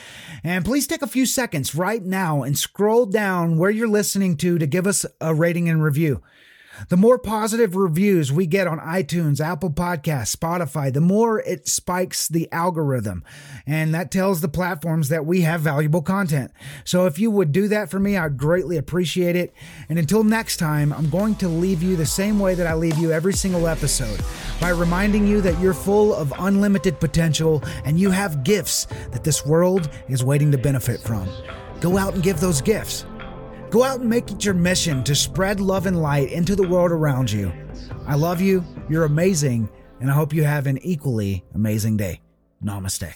And 0.43 0.65
please 0.65 0.87
take 0.87 1.03
a 1.03 1.07
few 1.07 1.27
seconds 1.27 1.75
right 1.75 2.03
now 2.03 2.43
and 2.43 2.59
scroll 2.59 3.05
down 3.05 3.59
where 3.59 3.71
you're 3.71 3.87
listening 3.87 4.39
to 4.39 4.59
to 4.59 4.67
give 4.67 4.87
us 4.87 5.05
a 5.21 5.35
rating 5.35 5.69
and 5.69 5.83
review. 5.83 6.23
The 6.89 6.97
more 6.97 7.19
positive 7.19 7.75
reviews 7.77 8.33
we 8.33 8.47
get 8.47 8.67
on 8.67 8.79
iTunes, 8.79 9.41
Apple 9.41 9.71
Podcasts, 9.71 10.35
Spotify, 10.35 10.93
the 10.93 11.01
more 11.01 11.41
it 11.41 11.69
spikes 11.69 12.29
the 12.29 12.51
algorithm. 12.53 13.25
And 13.67 13.95
that 13.95 14.11
tells 14.11 14.41
the 14.41 14.49
platforms 14.49 15.09
that 15.09 15.27
we 15.27 15.43
have 15.43 15.61
valuable 15.61 16.03
content. 16.03 16.53
So 16.85 17.07
if 17.07 17.19
you 17.19 17.31
would 17.31 17.53
do 17.53 17.69
that 17.69 17.91
for 17.91 17.99
me, 17.99 18.17
I'd 18.17 18.37
greatly 18.37 18.77
appreciate 18.77 19.37
it. 19.37 19.53
And 19.89 19.99
until 19.99 20.25
next 20.25 20.59
time, 20.59 20.93
I'm 20.93 21.11
going 21.11 21.35
to 21.37 21.49
leave 21.49 21.83
you 21.83 21.97
the 21.97 22.07
same 22.07 22.39
way 22.39 22.55
that 22.55 22.67
I 22.67 22.75
leave 22.75 22.99
you 22.99 23.13
every 23.13 23.35
single 23.35 23.67
episode 23.67 24.21
by 24.61 24.71
reminding 24.71 25.27
you 25.27 25.41
that 25.41 25.59
you're 25.61 25.75
full 25.75 26.15
of 26.15 26.33
unlimited 26.39 27.01
potential 27.01 27.63
and 27.85 27.99
you 27.99 28.11
have 28.11 28.45
gifts 28.45 28.87
that 29.11 29.25
this 29.25 29.45
world 29.45 29.91
is 30.09 30.25
waiting 30.25 30.53
to 30.53 30.59
benefit 30.59 31.01
from. 31.01 31.29
Go 31.81 31.99
out 31.99 32.15
and 32.15 32.23
give 32.23 32.41
those 32.41 32.61
gifts. 32.61 33.05
Go 33.71 33.85
out 33.85 34.01
and 34.01 34.09
make 34.09 34.31
it 34.31 34.45
your 34.45 34.55
mission 34.55 35.05
to 35.05 35.15
spread 35.15 35.61
love 35.61 35.85
and 35.85 36.01
light 36.01 36.33
into 36.33 36.57
the 36.57 36.67
world 36.67 36.91
around 36.91 37.31
you. 37.31 37.53
I 38.07 38.15
love 38.15 38.41
you, 38.41 38.65
you're 38.89 39.05
amazing, 39.05 39.69
and 40.01 40.11
I 40.11 40.15
hope 40.15 40.33
you 40.33 40.45
have 40.45 40.67
an 40.67 40.79
equally 40.79 41.45
amazing 41.55 41.99
day. 41.99 42.23
Namaste. 42.65 43.13